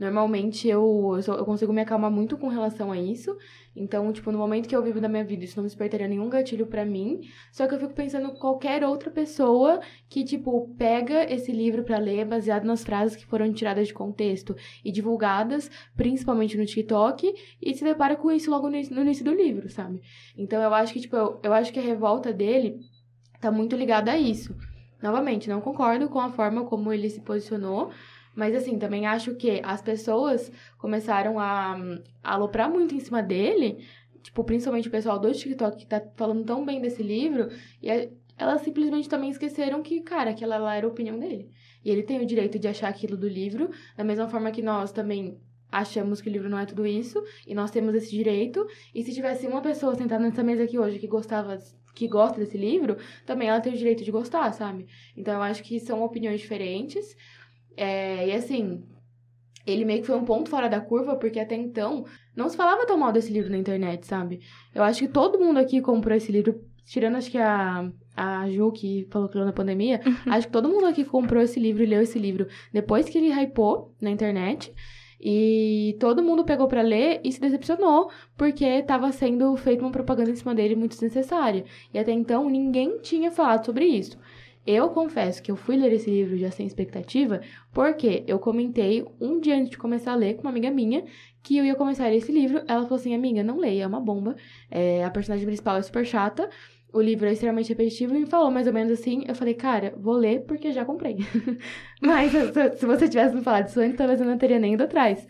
[0.00, 3.36] Normalmente eu, eu, sou- eu consigo me acalmar muito com relação a isso.
[3.76, 6.66] Então, tipo, no momento que eu vivo da minha vida, isso não despertaria nenhum gatilho
[6.66, 7.20] pra mim.
[7.52, 9.78] Só que eu fico pensando qualquer outra pessoa
[10.08, 14.56] que, tipo, pega esse livro pra ler baseado nas frases que foram tiradas de contexto
[14.82, 19.24] e divulgadas, principalmente no TikTok, e se depara com isso logo no início, no início
[19.24, 20.00] do livro, sabe?
[20.36, 22.80] Então eu acho que, tipo, eu, eu acho que a revolta dele
[23.38, 24.56] tá muito ligada a isso.
[25.02, 27.90] Novamente, não concordo com a forma como ele se posicionou,
[28.34, 31.74] mas assim, também acho que as pessoas começaram a,
[32.22, 33.84] a aloprar muito em cima dele,
[34.22, 37.48] tipo, principalmente o pessoal do TikTok que tá falando tão bem desse livro,
[37.82, 38.08] e a-
[38.38, 41.50] elas simplesmente também esqueceram que, cara, aquela lá era a opinião dele.
[41.84, 44.92] E ele tem o direito de achar aquilo do livro, da mesma forma que nós
[44.92, 45.38] também
[45.70, 48.66] achamos que o livro não é tudo isso, e nós temos esse direito.
[48.94, 51.56] E se tivesse uma pessoa sentada nessa mesa aqui hoje que gostava,
[51.94, 54.86] que gosta desse livro, também ela tem o direito de gostar, sabe?
[55.16, 57.16] Então eu acho que são opiniões diferentes.
[57.80, 58.84] É, e assim,
[59.66, 62.04] ele meio que foi um ponto fora da curva, porque até então
[62.36, 64.40] não se falava tão mal desse livro na internet, sabe?
[64.74, 68.70] Eu acho que todo mundo aqui comprou esse livro, tirando acho que a, a Ju,
[68.70, 71.86] que falou que leu na pandemia, acho que todo mundo aqui comprou esse livro e
[71.86, 74.74] leu esse livro depois que ele hypou na internet.
[75.22, 80.30] E todo mundo pegou pra ler e se decepcionou, porque estava sendo feita uma propaganda
[80.30, 81.64] em cima dele muito desnecessária.
[81.92, 84.18] E até então ninguém tinha falado sobre isso.
[84.66, 87.40] Eu confesso que eu fui ler esse livro já sem expectativa,
[87.72, 91.04] porque eu comentei um dia antes de começar a ler com uma amiga minha
[91.42, 92.58] que eu ia começar a ler esse livro.
[92.68, 94.36] Ela falou assim: Amiga, não leia, é uma bomba.
[94.70, 96.48] É, a personagem principal é super chata.
[96.92, 99.24] O livro é extremamente repetitivo e me falou mais ou menos assim.
[99.26, 101.18] Eu falei, cara, vou ler porque já comprei.
[102.02, 105.26] Mas se- você tivesse me falado isso antes, talvez eu não teria nem ido atrás.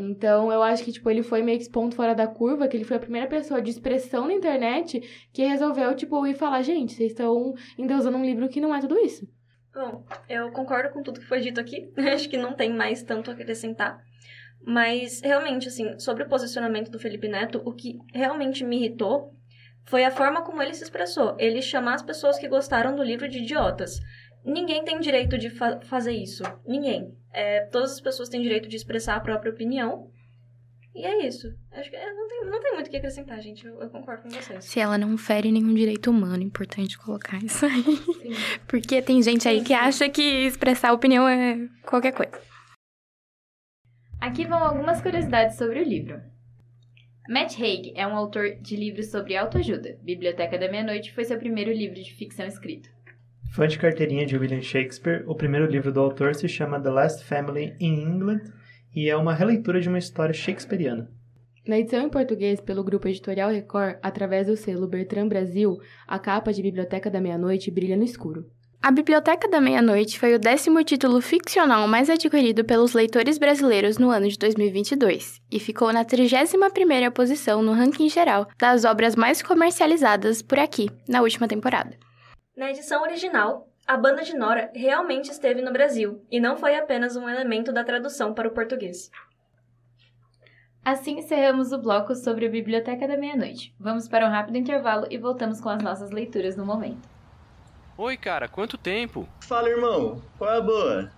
[0.00, 2.76] Então, eu acho que, tipo, ele foi meio que esse ponto fora da curva, que
[2.76, 6.92] ele foi a primeira pessoa de expressão na internet que resolveu, tipo, ir falar, gente,
[6.92, 9.28] vocês estão endeusando um livro que não é tudo isso.
[9.74, 11.92] Bom, eu concordo com tudo que foi dito aqui.
[12.14, 14.00] Acho que não tem mais tanto a acrescentar.
[14.64, 19.34] Mas, realmente, assim, sobre o posicionamento do Felipe Neto, o que realmente me irritou
[19.84, 21.34] foi a forma como ele se expressou.
[21.40, 23.98] Ele chamar as pessoas que gostaram do livro de idiotas.
[24.48, 26.42] Ninguém tem direito de fa- fazer isso.
[26.66, 27.14] Ninguém.
[27.32, 30.10] É, todas as pessoas têm direito de expressar a própria opinião.
[30.94, 31.54] E é isso.
[31.70, 33.66] Acho que é, não, tem, não tem muito o que acrescentar, gente.
[33.66, 34.64] Eu, eu concordo com vocês.
[34.64, 37.84] Se ela não fere nenhum direito humano, é importante colocar isso aí.
[38.66, 42.32] Porque tem gente aí que acha que expressar opinião é qualquer coisa.
[44.20, 46.20] Aqui vão algumas curiosidades sobre o livro.
[47.28, 49.98] Matt Haig é um autor de livros sobre autoajuda.
[50.02, 52.88] Biblioteca da Meia-Noite foi seu primeiro livro de ficção escrito.
[53.50, 57.24] Fã de carteirinha de William Shakespeare, o primeiro livro do autor se chama The Last
[57.24, 58.42] Family in England
[58.94, 61.10] e é uma releitura de uma história shakespeariana.
[61.66, 66.52] Na edição em português pelo grupo editorial Record, através do selo Bertrand Brasil, a capa
[66.52, 68.46] de Biblioteca da Meia-Noite brilha no escuro.
[68.80, 74.08] A Biblioteca da Meia-Noite foi o décimo título ficcional mais adquirido pelos leitores brasileiros no
[74.10, 80.42] ano de 2022 e ficou na 31ª posição no ranking geral das obras mais comercializadas
[80.42, 82.07] por aqui, na última temporada.
[82.58, 87.14] Na edição original, a banda de Nora realmente esteve no Brasil e não foi apenas
[87.14, 89.12] um elemento da tradução para o português.
[90.84, 93.72] Assim encerramos o bloco sobre a Biblioteca da Meia-Noite.
[93.78, 97.08] Vamos para um rápido intervalo e voltamos com as nossas leituras no momento.
[97.96, 99.28] Oi, cara, quanto tempo?
[99.40, 100.20] Fala, irmão.
[100.36, 101.12] Qual é a boa?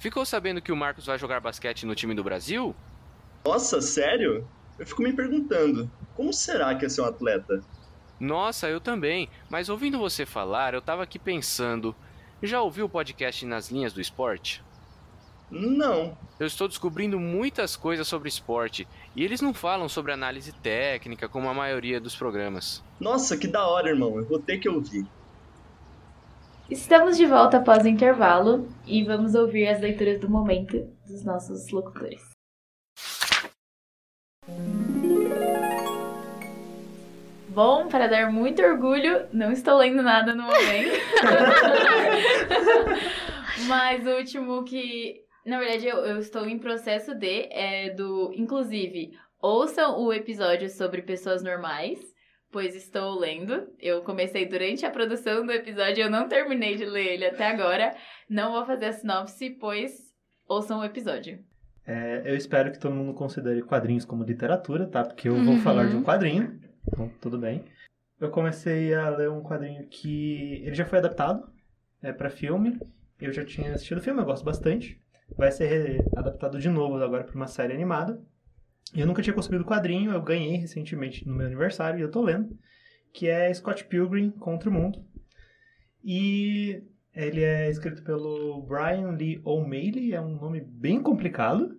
[0.00, 2.74] Ficou sabendo que o Marcos vai jogar basquete no time do Brasil?
[3.44, 4.44] Nossa, sério?
[4.80, 7.62] Eu fico me perguntando, como será que é ser um atleta?
[8.22, 9.28] Nossa, eu também.
[9.50, 11.92] Mas ouvindo você falar, eu tava aqui pensando.
[12.40, 14.62] Já ouviu o podcast Nas Linhas do Esporte?
[15.50, 16.16] Não.
[16.38, 21.48] Eu estou descobrindo muitas coisas sobre esporte e eles não falam sobre análise técnica como
[21.48, 22.80] a maioria dos programas.
[23.00, 24.16] Nossa, que da hora, irmão.
[24.16, 25.04] Eu vou ter que ouvir.
[26.70, 31.70] Estamos de volta após o intervalo e vamos ouvir as leituras do momento dos nossos
[31.70, 32.22] locutores.
[37.54, 40.98] Bom, para dar muito orgulho, não estou lendo nada no momento.
[43.68, 45.20] Mas o último que.
[45.44, 47.48] Na verdade, eu, eu estou em processo de.
[47.50, 48.32] É do.
[48.34, 52.00] Inclusive, ouçam o episódio sobre pessoas normais,
[52.50, 53.68] pois estou lendo.
[53.78, 57.94] Eu comecei durante a produção do episódio, eu não terminei de ler ele até agora.
[58.30, 59.92] Não vou fazer a sinopse, pois
[60.48, 61.38] ouçam o episódio.
[61.86, 65.04] É, eu espero que todo mundo considere quadrinhos como literatura, tá?
[65.04, 66.71] Porque eu vou falar de um quadrinho.
[66.86, 67.64] Então, tudo bem.
[68.20, 71.50] Eu comecei a ler um quadrinho que ele já foi adaptado
[72.00, 72.78] é, para filme.
[73.20, 75.00] Eu já tinha assistido o filme, eu gosto bastante.
[75.36, 78.20] Vai ser adaptado de novo agora para uma série animada.
[78.94, 82.20] Eu nunca tinha consumido o quadrinho, eu ganhei recentemente no meu aniversário e eu tô
[82.20, 82.58] lendo,
[83.12, 85.02] que é Scott Pilgrim contra o Mundo.
[86.04, 86.82] E
[87.14, 91.76] ele é escrito pelo Brian Lee O'Malley, é um nome bem complicado,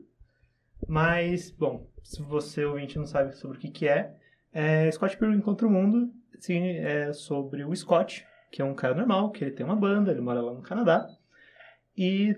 [0.88, 4.16] mas, bom, se você ouvinte não sabe sobre o que, que é,
[4.54, 8.94] é Scott Pilgrim contra o Mundo sim, é sobre o Scott, que é um cara
[8.94, 11.08] normal, que ele tem uma banda, ele mora lá no Canadá,
[11.98, 12.36] e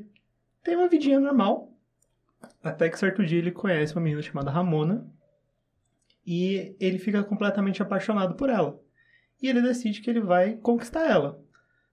[0.63, 1.73] tem uma vidinha normal,
[2.63, 5.07] até que certo dia ele conhece uma menina chamada Ramona,
[6.25, 8.79] e ele fica completamente apaixonado por ela.
[9.41, 11.39] E ele decide que ele vai conquistar ela.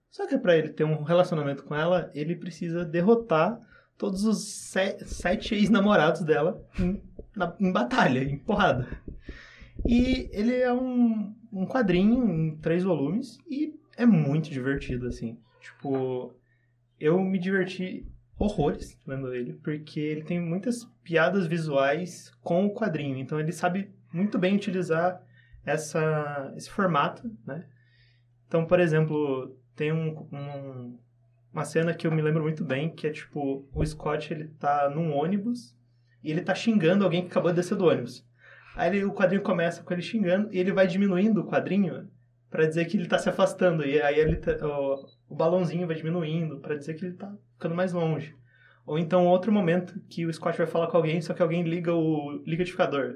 [0.09, 3.59] Só que para ele ter um relacionamento com ela, ele precisa derrotar
[3.97, 7.01] todos os se sete ex-namorados dela em,
[7.35, 8.87] na, em batalha, em porrada.
[9.85, 15.37] E ele é um, um quadrinho em três volumes e é muito divertido, assim.
[15.59, 16.33] Tipo,
[16.99, 18.07] eu me diverti
[18.37, 23.17] horrores lendo ele, porque ele tem muitas piadas visuais com o quadrinho.
[23.17, 25.21] Então ele sabe muito bem utilizar
[25.65, 27.65] essa, esse formato, né?
[28.47, 30.99] Então, por exemplo, tem um, um,
[31.51, 34.89] uma cena que eu me lembro muito bem, que é tipo, o Scott, ele tá
[34.89, 35.75] num ônibus
[36.23, 38.25] e ele tá xingando alguém que acabou de descer do ônibus.
[38.75, 42.09] Aí ele, o quadrinho começa com ele xingando e ele vai diminuindo o quadrinho
[42.49, 43.85] para dizer que ele tá se afastando.
[43.85, 47.75] E aí ele tá, o, o balãozinho vai diminuindo para dizer que ele tá ficando
[47.75, 48.35] mais longe.
[48.85, 51.93] Ou então outro momento que o Scott vai falar com alguém, só que alguém liga
[51.93, 53.15] o liquidificador.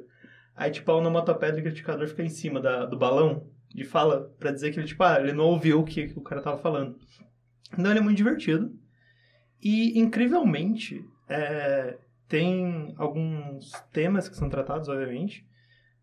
[0.56, 4.52] Aí, tipo, a onomatopeia do liquidificador fica em cima da, do balão de fala para
[4.52, 6.98] dizer que ele, tipo, ah, ele não ouviu o que, que o cara tava falando.
[7.74, 8.74] Então ele é muito divertido.
[9.62, 11.98] E, incrivelmente, é,
[12.28, 15.48] tem alguns temas que são tratados, obviamente,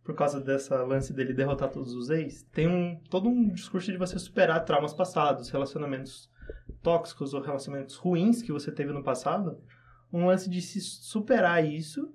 [0.02, 2.42] por causa dessa lance dele derrotar todos os ex.
[2.44, 6.30] Tem um, todo um discurso de você superar traumas passados, relacionamentos
[6.82, 9.58] tóxicos ou relacionamentos ruins que você teve no passado.
[10.12, 12.12] Um lance de se superar isso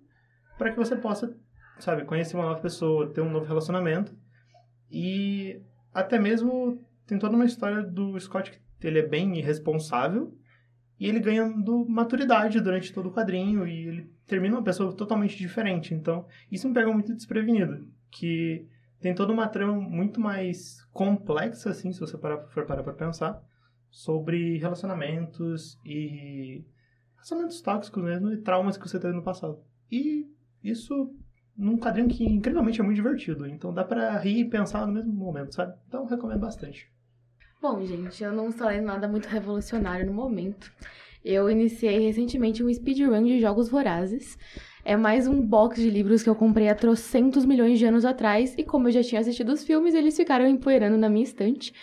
[0.57, 1.35] para que você possa,
[1.79, 4.15] sabe, conhecer uma nova pessoa, ter um novo relacionamento.
[4.89, 5.61] E
[5.93, 10.38] até mesmo tem toda uma história do Scott que ele é bem irresponsável
[10.99, 15.93] e ele ganhando maturidade durante todo o quadrinho e ele termina uma pessoa totalmente diferente.
[15.93, 18.67] Então, isso me pega muito desprevenido, que
[18.99, 23.41] tem toda uma trama muito mais complexa, assim, se você parar, for parar pra pensar,
[23.89, 26.65] sobre relacionamentos e
[27.15, 29.57] relacionamentos tóxicos mesmo e traumas que você teve no passado.
[29.89, 30.27] E
[30.63, 31.15] isso
[31.57, 35.11] num quadrinho que incrivelmente é muito divertido, então dá para rir e pensar no mesmo
[35.11, 35.77] momento, sabe?
[35.87, 36.91] Então recomendo bastante.
[37.61, 40.71] Bom, gente, eu não estou lendo nada muito revolucionário no momento.
[41.25, 44.37] Eu iniciei recentemente um speedrun de Jogos Vorazes.
[44.85, 48.55] É mais um box de livros que eu comprei há trocentos milhões de anos atrás,
[48.57, 51.73] e como eu já tinha assistido os filmes, eles ficaram empoeirando na minha estante.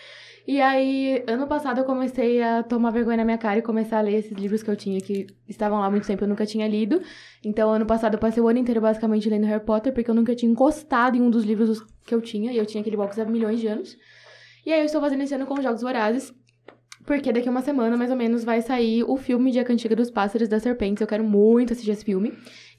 [0.48, 4.00] E aí, ano passado eu comecei a tomar vergonha na minha cara e começar a
[4.00, 6.66] ler esses livros que eu tinha, que estavam lá há muito tempo eu nunca tinha
[6.66, 7.02] lido.
[7.44, 10.34] Então, ano passado eu passei o ano inteiro basicamente lendo Harry Potter, porque eu nunca
[10.34, 13.26] tinha encostado em um dos livros que eu tinha, e eu tinha aquele box há
[13.26, 13.94] milhões de anos.
[14.66, 16.34] E aí eu estou fazendo esse ano com Jogos Vorazes,
[17.06, 19.94] porque daqui a uma semana, mais ou menos, vai sair o filme de A Cantiga
[19.94, 21.00] dos Pássaros da Serpentes.
[21.00, 22.32] Eu quero muito assistir esse filme.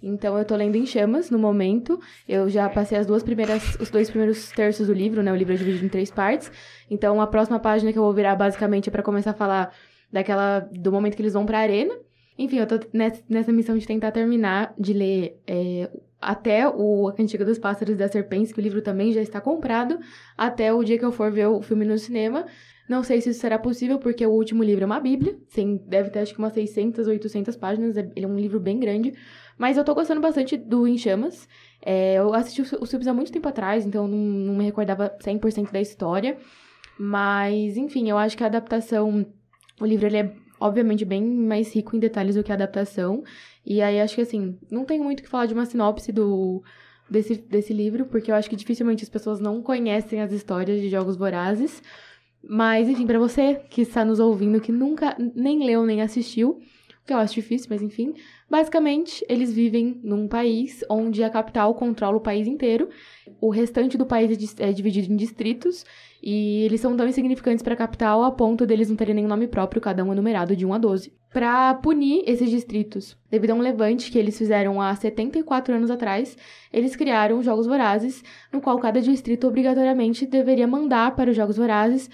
[0.04, 1.98] Então eu tô lendo em chamas no momento.
[2.28, 5.32] Eu já passei as duas primeiras, os dois primeiros terços do livro, né?
[5.32, 6.52] O livro é dividido em três partes.
[6.92, 9.74] Então a próxima página que eu vou virar basicamente é para começar a falar
[10.12, 11.96] daquela do momento que eles vão para a arena.
[12.38, 15.90] Enfim, eu tô nessa, nessa missão de tentar terminar de ler é,
[16.22, 20.00] até o A Cantiga dos Pássaros da Serpentes, que o livro também já está comprado,
[20.38, 22.46] até o dia que eu for ver o filme no cinema.
[22.90, 26.10] Não sei se isso será possível, porque o último livro é uma bíblia, tem, deve
[26.10, 29.14] ter acho que umas 600, 800 páginas, é, ele é um livro bem grande,
[29.58, 31.48] mas eu tô gostando bastante do Em Chamas.
[31.82, 35.72] É, eu assisti os filmes há muito tempo atrás, então não, não me recordava 100%
[35.72, 36.38] da história,
[36.98, 39.26] mas enfim, eu acho que a adaptação,
[39.82, 43.24] o livro ele é obviamente bem mais rico em detalhes do que a adaptação,
[43.66, 46.64] e aí acho que assim, não tem muito o que falar de uma sinopse do
[47.10, 50.90] desse, desse livro, porque eu acho que dificilmente as pessoas não conhecem as histórias de
[50.90, 51.82] Jogos Vorazes,
[52.44, 56.62] mas, enfim, para você que está nos ouvindo, que nunca nem leu nem assistiu,
[57.08, 58.14] que eu acho difícil, mas enfim.
[58.50, 62.90] Basicamente, eles vivem num país onde a capital controla o país inteiro.
[63.40, 65.86] O restante do país é, é dividido em distritos.
[66.22, 69.48] E eles são tão insignificantes para a capital a ponto deles não terem nenhum nome
[69.48, 71.14] próprio, cada um é numerado de 1 a 12.
[71.32, 76.36] Para punir esses distritos, devido a um levante que eles fizeram há 74 anos atrás,
[76.74, 82.10] eles criaram Jogos Vorazes, no qual cada distrito obrigatoriamente deveria mandar para os Jogos Vorazes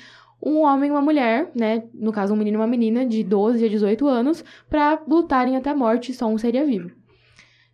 [0.46, 1.84] um homem e uma mulher, né?
[1.94, 5.70] No caso, um menino e uma menina de 12 a 18 anos, para lutarem até
[5.70, 6.92] a morte, só um seria vivo.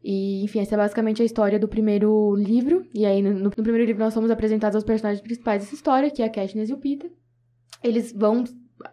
[0.03, 2.85] E, enfim, essa é basicamente a história do primeiro livro.
[2.93, 6.21] E aí, no, no primeiro livro, nós somos apresentados aos personagens principais dessa história, que
[6.21, 7.11] é a Katniss e o Peter.
[7.83, 8.43] Eles vão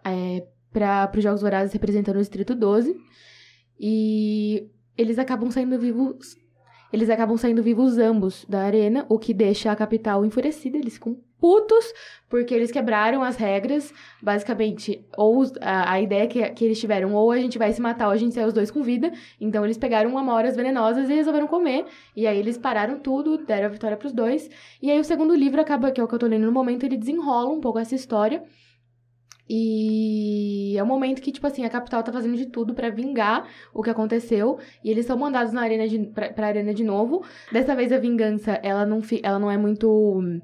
[0.04, 2.96] é, para os Jogos Vorazes representando o Distrito 12.
[3.78, 6.36] E eles acabam saindo vivos
[6.92, 10.78] eles acabam saindo vivos ambos da arena, o que deixa a capital enfurecida.
[10.78, 11.92] Eles ficam putos
[12.28, 13.92] porque eles quebraram as regras.
[14.22, 18.06] Basicamente, ou a, a ideia que, que eles tiveram, ou a gente vai se matar
[18.06, 19.12] ou a gente sai os dois com vida.
[19.40, 21.84] Então eles pegaram amoras venenosas e resolveram comer.
[22.14, 24.50] E aí eles pararam tudo, deram a vitória pros dois.
[24.82, 26.84] E aí o segundo livro acaba, que é o que eu tô lendo no momento,
[26.84, 28.42] ele desenrola um pouco essa história.
[29.48, 33.48] E é o momento que, tipo assim, a capital tá fazendo de tudo para vingar
[33.72, 34.58] o que aconteceu.
[34.82, 37.24] E eles são mandados na arena de, pra, pra arena de novo.
[37.52, 40.40] Dessa vez a vingança, ela não, ela não é muito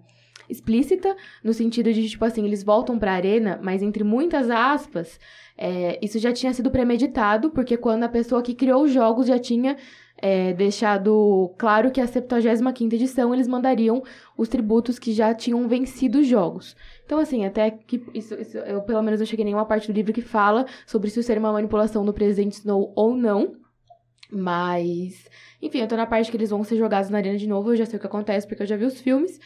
[0.48, 5.18] explícita, no sentido de, tipo assim, eles voltam pra arena, mas entre muitas aspas,
[5.56, 9.38] é, isso já tinha sido premeditado, porque quando a pessoa que criou os jogos já
[9.38, 9.76] tinha
[10.22, 14.04] é, deixado claro que a 75ª edição eles mandariam
[14.38, 16.76] os tributos que já tinham vencido os jogos.
[17.04, 19.94] Então, assim, até que isso, isso, eu pelo menos não cheguei em nenhuma parte do
[19.94, 23.56] livro que fala sobre isso ser uma manipulação do presidente Snow ou não.
[24.30, 25.28] Mas,
[25.60, 27.76] enfim, eu tô na parte que eles vão ser jogados na arena de novo, eu
[27.76, 29.38] já sei o que acontece porque eu já vi os filmes.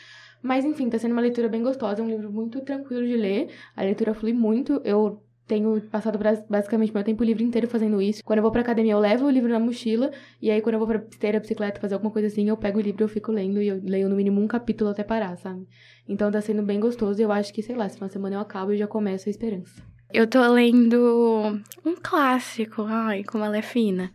[0.47, 3.49] Mas, enfim, tá sendo uma leitura bem gostosa, é um livro muito tranquilo de ler.
[3.77, 4.81] A leitura flui muito.
[4.85, 6.19] Eu tenho passado
[6.49, 8.23] basicamente meu tempo livre inteiro fazendo isso.
[8.25, 10.11] Quando eu vou pra academia, eu levo o livro na mochila.
[10.41, 12.81] E aí, quando eu vou pra esteira, bicicleta, fazer alguma coisa assim, eu pego o
[12.81, 13.61] livro e eu fico lendo.
[13.61, 15.67] E eu leio no mínimo um capítulo até parar, sabe?
[16.09, 17.21] Então tá sendo bem gostoso.
[17.21, 19.31] E eu acho que, sei lá, se uma semana eu acabo, eu já começo a
[19.31, 19.83] esperança.
[20.13, 22.83] Eu tô lendo um clássico.
[22.83, 24.13] Ai, como ela é fina.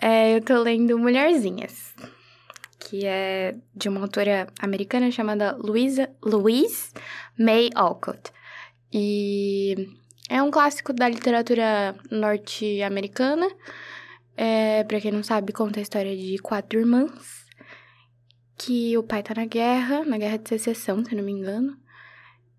[0.00, 1.94] É, eu tô lendo Mulherzinhas.
[2.94, 6.92] Que é de uma autora americana chamada Louisa, Louise
[7.36, 8.30] May Alcott.
[8.92, 9.88] E
[10.30, 13.50] é um clássico da literatura norte-americana.
[14.36, 17.44] É, pra quem não sabe, conta a história de quatro irmãs.
[18.56, 21.76] Que o pai tá na guerra, na guerra de secessão, se não me engano.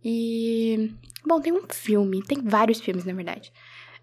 [0.03, 0.93] E.
[1.25, 3.53] Bom, tem um filme, tem vários filmes, na verdade.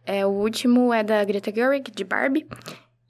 [0.07, 2.49] É, o último é da Greta Gerwig, de Barbie.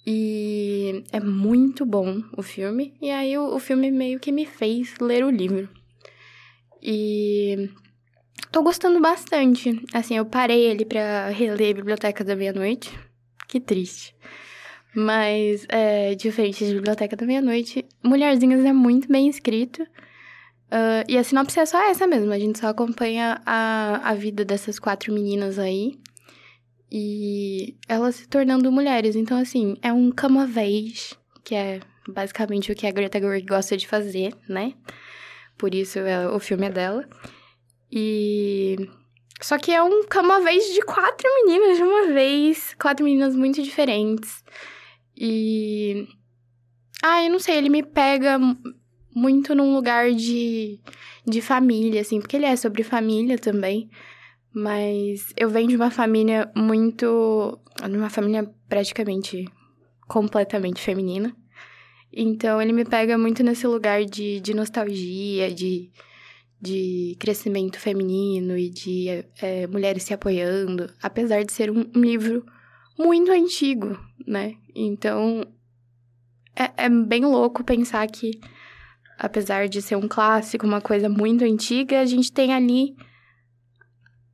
[0.06, 2.94] E é muito bom o filme.
[3.00, 5.68] E aí o, o filme meio que me fez ler o livro.
[6.82, 7.70] E
[8.52, 9.82] Tô gostando bastante.
[9.94, 12.92] Assim, eu parei ele pra reler Biblioteca da Meia-Noite.
[13.48, 14.14] Que triste.
[14.94, 19.82] Mas, é, diferente de Biblioteca da Meia-Noite, Mulherzinhas é muito bem escrito.
[19.82, 22.30] Uh, e a sinopse é só essa mesmo.
[22.30, 25.98] A gente só acompanha a, a vida dessas quatro meninas aí.
[26.94, 29.16] E elas se tornando mulheres.
[29.16, 30.12] Então, assim, é um
[30.60, 34.74] age, que é basicamente o que a Greta Gerwig gosta de fazer, né?
[35.56, 37.08] Por isso é, o filme é dela.
[37.90, 38.76] E.
[39.40, 40.04] Só que é um
[40.40, 42.74] vez de quatro meninas de uma vez.
[42.78, 44.44] Quatro meninas muito diferentes.
[45.16, 46.06] E.
[47.02, 48.38] Ah, eu não sei, ele me pega
[49.14, 50.78] muito num lugar de,
[51.26, 53.88] de família, assim, porque ele é sobre família também.
[54.54, 57.58] Mas eu venho de uma família muito.
[57.82, 59.46] uma família praticamente
[60.06, 61.34] completamente feminina.
[62.12, 65.90] Então ele me pega muito nesse lugar de, de nostalgia, de
[66.62, 69.08] de crescimento feminino e de
[69.40, 72.46] é, mulheres se apoiando, apesar de ser um, um, livro
[72.96, 74.54] muito antigo, né?
[74.72, 75.44] Então
[76.54, 78.38] é, é bem louco pensar que,
[79.18, 82.94] apesar de ser um clássico, uma coisa muito antiga, a gente tem ali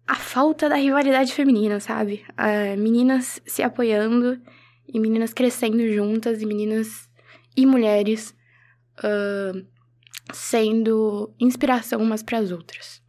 [0.09, 2.25] a falta da rivalidade feminina, sabe?
[2.37, 4.41] É, meninas se apoiando
[4.89, 7.09] e meninas crescendo juntas e meninas
[7.57, 8.35] e mulheres.
[8.99, 9.65] Uh,
[10.33, 13.03] sendo inspiração umas para as outras?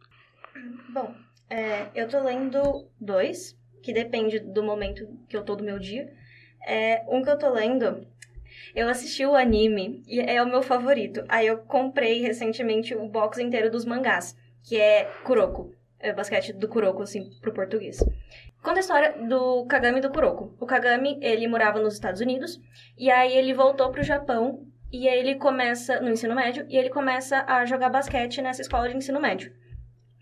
[0.88, 1.14] Bom,
[1.48, 6.12] é, eu tô lendo dois, que depende do momento que eu tô do meu dia.
[6.66, 8.06] É, um que eu tô lendo,
[8.74, 11.24] eu assisti o anime e é o meu favorito.
[11.28, 15.74] Aí eu comprei recentemente o box inteiro dos mangás, que é Kuroko.
[16.00, 18.02] É basquete do Kuroko, assim, pro português.
[18.62, 20.56] Conta a história do Kagami e do Kuroko.
[20.58, 22.58] O Kagami, ele morava nos Estados Unidos,
[22.96, 26.90] e aí ele voltou pro Japão e aí ele começa, no ensino médio, e ele
[26.90, 29.52] começa a jogar basquete nessa escola de ensino médio.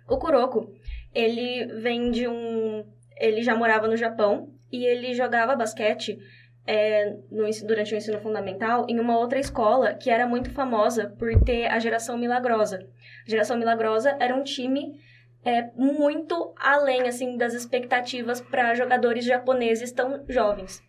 [0.07, 0.75] O Kuroko,
[1.15, 2.85] ele vem de um...
[3.17, 6.19] Ele já morava no Japão, e ele jogava basquete
[6.67, 11.31] é, no, durante o ensino fundamental em uma outra escola que era muito famosa por
[11.43, 12.87] ter a Geração Milagrosa.
[13.27, 15.01] A Geração Milagrosa era um time
[15.45, 20.83] é, muito além assim das expectativas para jogadores japoneses tão jovens.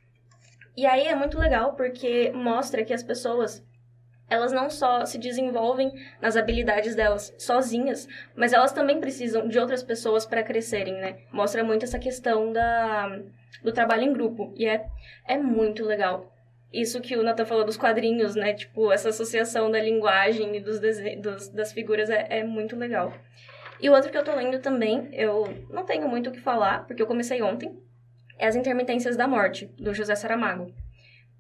[0.76, 3.64] E aí é muito legal porque mostra que as pessoas
[4.30, 5.92] elas não só se desenvolvem
[6.22, 11.18] nas habilidades delas sozinhas, mas elas também precisam de outras pessoas para crescerem, né?
[11.32, 13.20] Mostra muito essa questão da,
[13.64, 14.54] do trabalho em grupo.
[14.56, 14.86] E é,
[15.28, 16.32] é muito legal.
[16.72, 18.54] Isso que o Nathan falou dos quadrinhos, né?
[18.54, 23.12] Tipo, essa associação da linguagem e dos, dos das figuras é, é muito legal.
[23.80, 26.86] E o outro que eu tô lendo também, eu não tenho muito o que falar,
[26.86, 27.78] porque eu comecei ontem,
[28.38, 30.74] é As Intermitências da Morte, do José Saramago.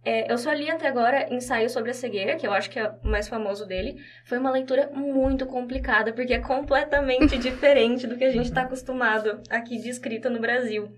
[0.03, 2.89] É, eu só li até agora Ensaio sobre a Cegueira, que eu acho que é
[3.03, 4.01] o mais famoso dele.
[4.25, 9.41] Foi uma leitura muito complicada, porque é completamente diferente do que a gente está acostumado
[9.49, 10.89] aqui de escrita no Brasil.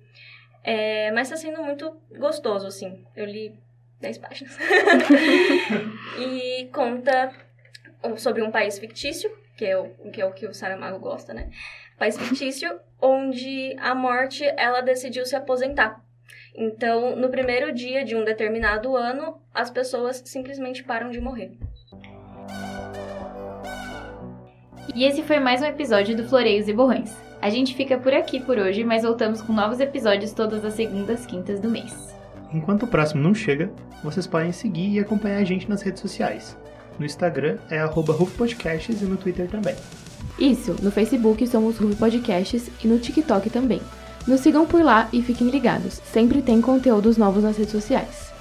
[0.63, 3.03] É, mas está sendo muito gostoso, assim.
[3.15, 3.55] Eu li
[3.99, 4.55] 10 páginas.
[6.19, 7.31] e conta
[8.17, 9.31] sobre um país fictício,
[9.61, 11.51] que é o que, é o, que o Saramago gosta, né?
[11.99, 16.03] País fictício, onde a morte, ela decidiu se aposentar.
[16.55, 21.51] Então, no primeiro dia de um determinado ano, as pessoas simplesmente param de morrer.
[24.95, 27.15] E esse foi mais um episódio do Floreios e Borrões.
[27.39, 31.27] A gente fica por aqui por hoje, mas voltamos com novos episódios todas as segundas
[31.27, 32.15] quintas do mês.
[32.51, 33.71] Enquanto o próximo não chega,
[34.03, 36.57] vocês podem seguir e acompanhar a gente nas redes sociais.
[36.99, 39.75] No Instagram é arroba Podcasts e no Twitter também.
[40.37, 43.81] Isso, no Facebook somos Ruff Podcasts e no TikTok também.
[44.27, 48.31] Nos sigam por lá e fiquem ligados, sempre tem conteúdos novos nas redes sociais.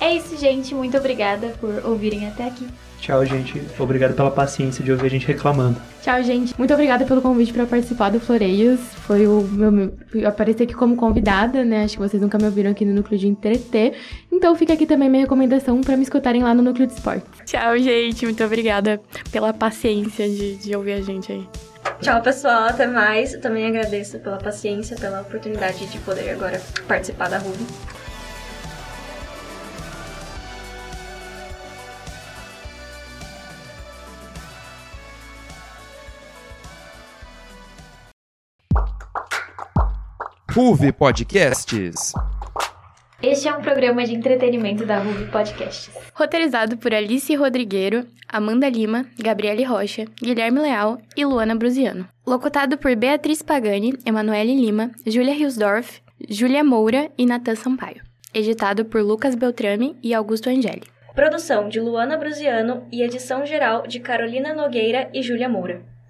[0.00, 0.74] É isso, gente.
[0.74, 2.66] Muito obrigada por ouvirem até aqui.
[3.00, 3.62] Tchau, gente.
[3.78, 5.80] Obrigado pela paciência de ouvir a gente reclamando.
[6.02, 6.54] Tchau, gente.
[6.56, 8.80] Muito obrigada pelo convite para participar do Floreios.
[9.06, 9.92] Foi o meu,
[10.26, 11.84] aparecer aqui como convidada, né?
[11.84, 13.94] Acho que vocês nunca me ouviram aqui no núcleo de entreter.
[14.30, 17.28] Então fica aqui também minha recomendação para me escutarem lá no núcleo de esportes.
[17.44, 18.24] Tchau, gente.
[18.24, 21.48] Muito obrigada pela paciência de, de ouvir a gente aí.
[22.00, 22.68] Tchau, pessoal.
[22.68, 23.34] Até mais.
[23.34, 27.64] Eu também agradeço pela paciência, pela oportunidade de poder agora participar da Ruby.
[40.56, 42.14] Ruve Podcasts.
[43.22, 45.90] Este é um programa de entretenimento da Ruve Podcasts.
[46.14, 52.08] Roteirizado por Alice Rodrigueiro, Amanda Lima, Gabriele Rocha, Guilherme Leal e Luana Brusiano.
[52.26, 58.00] Locutado por Beatriz Pagani, Emanuele Lima, Júlia Hilsdorf, Júlia Moura e Natan Sampaio.
[58.32, 60.84] Editado por Lucas Beltrame e Augusto Angeli.
[61.14, 65.95] Produção de Luana Brusiano e edição geral de Carolina Nogueira e Júlia Moura.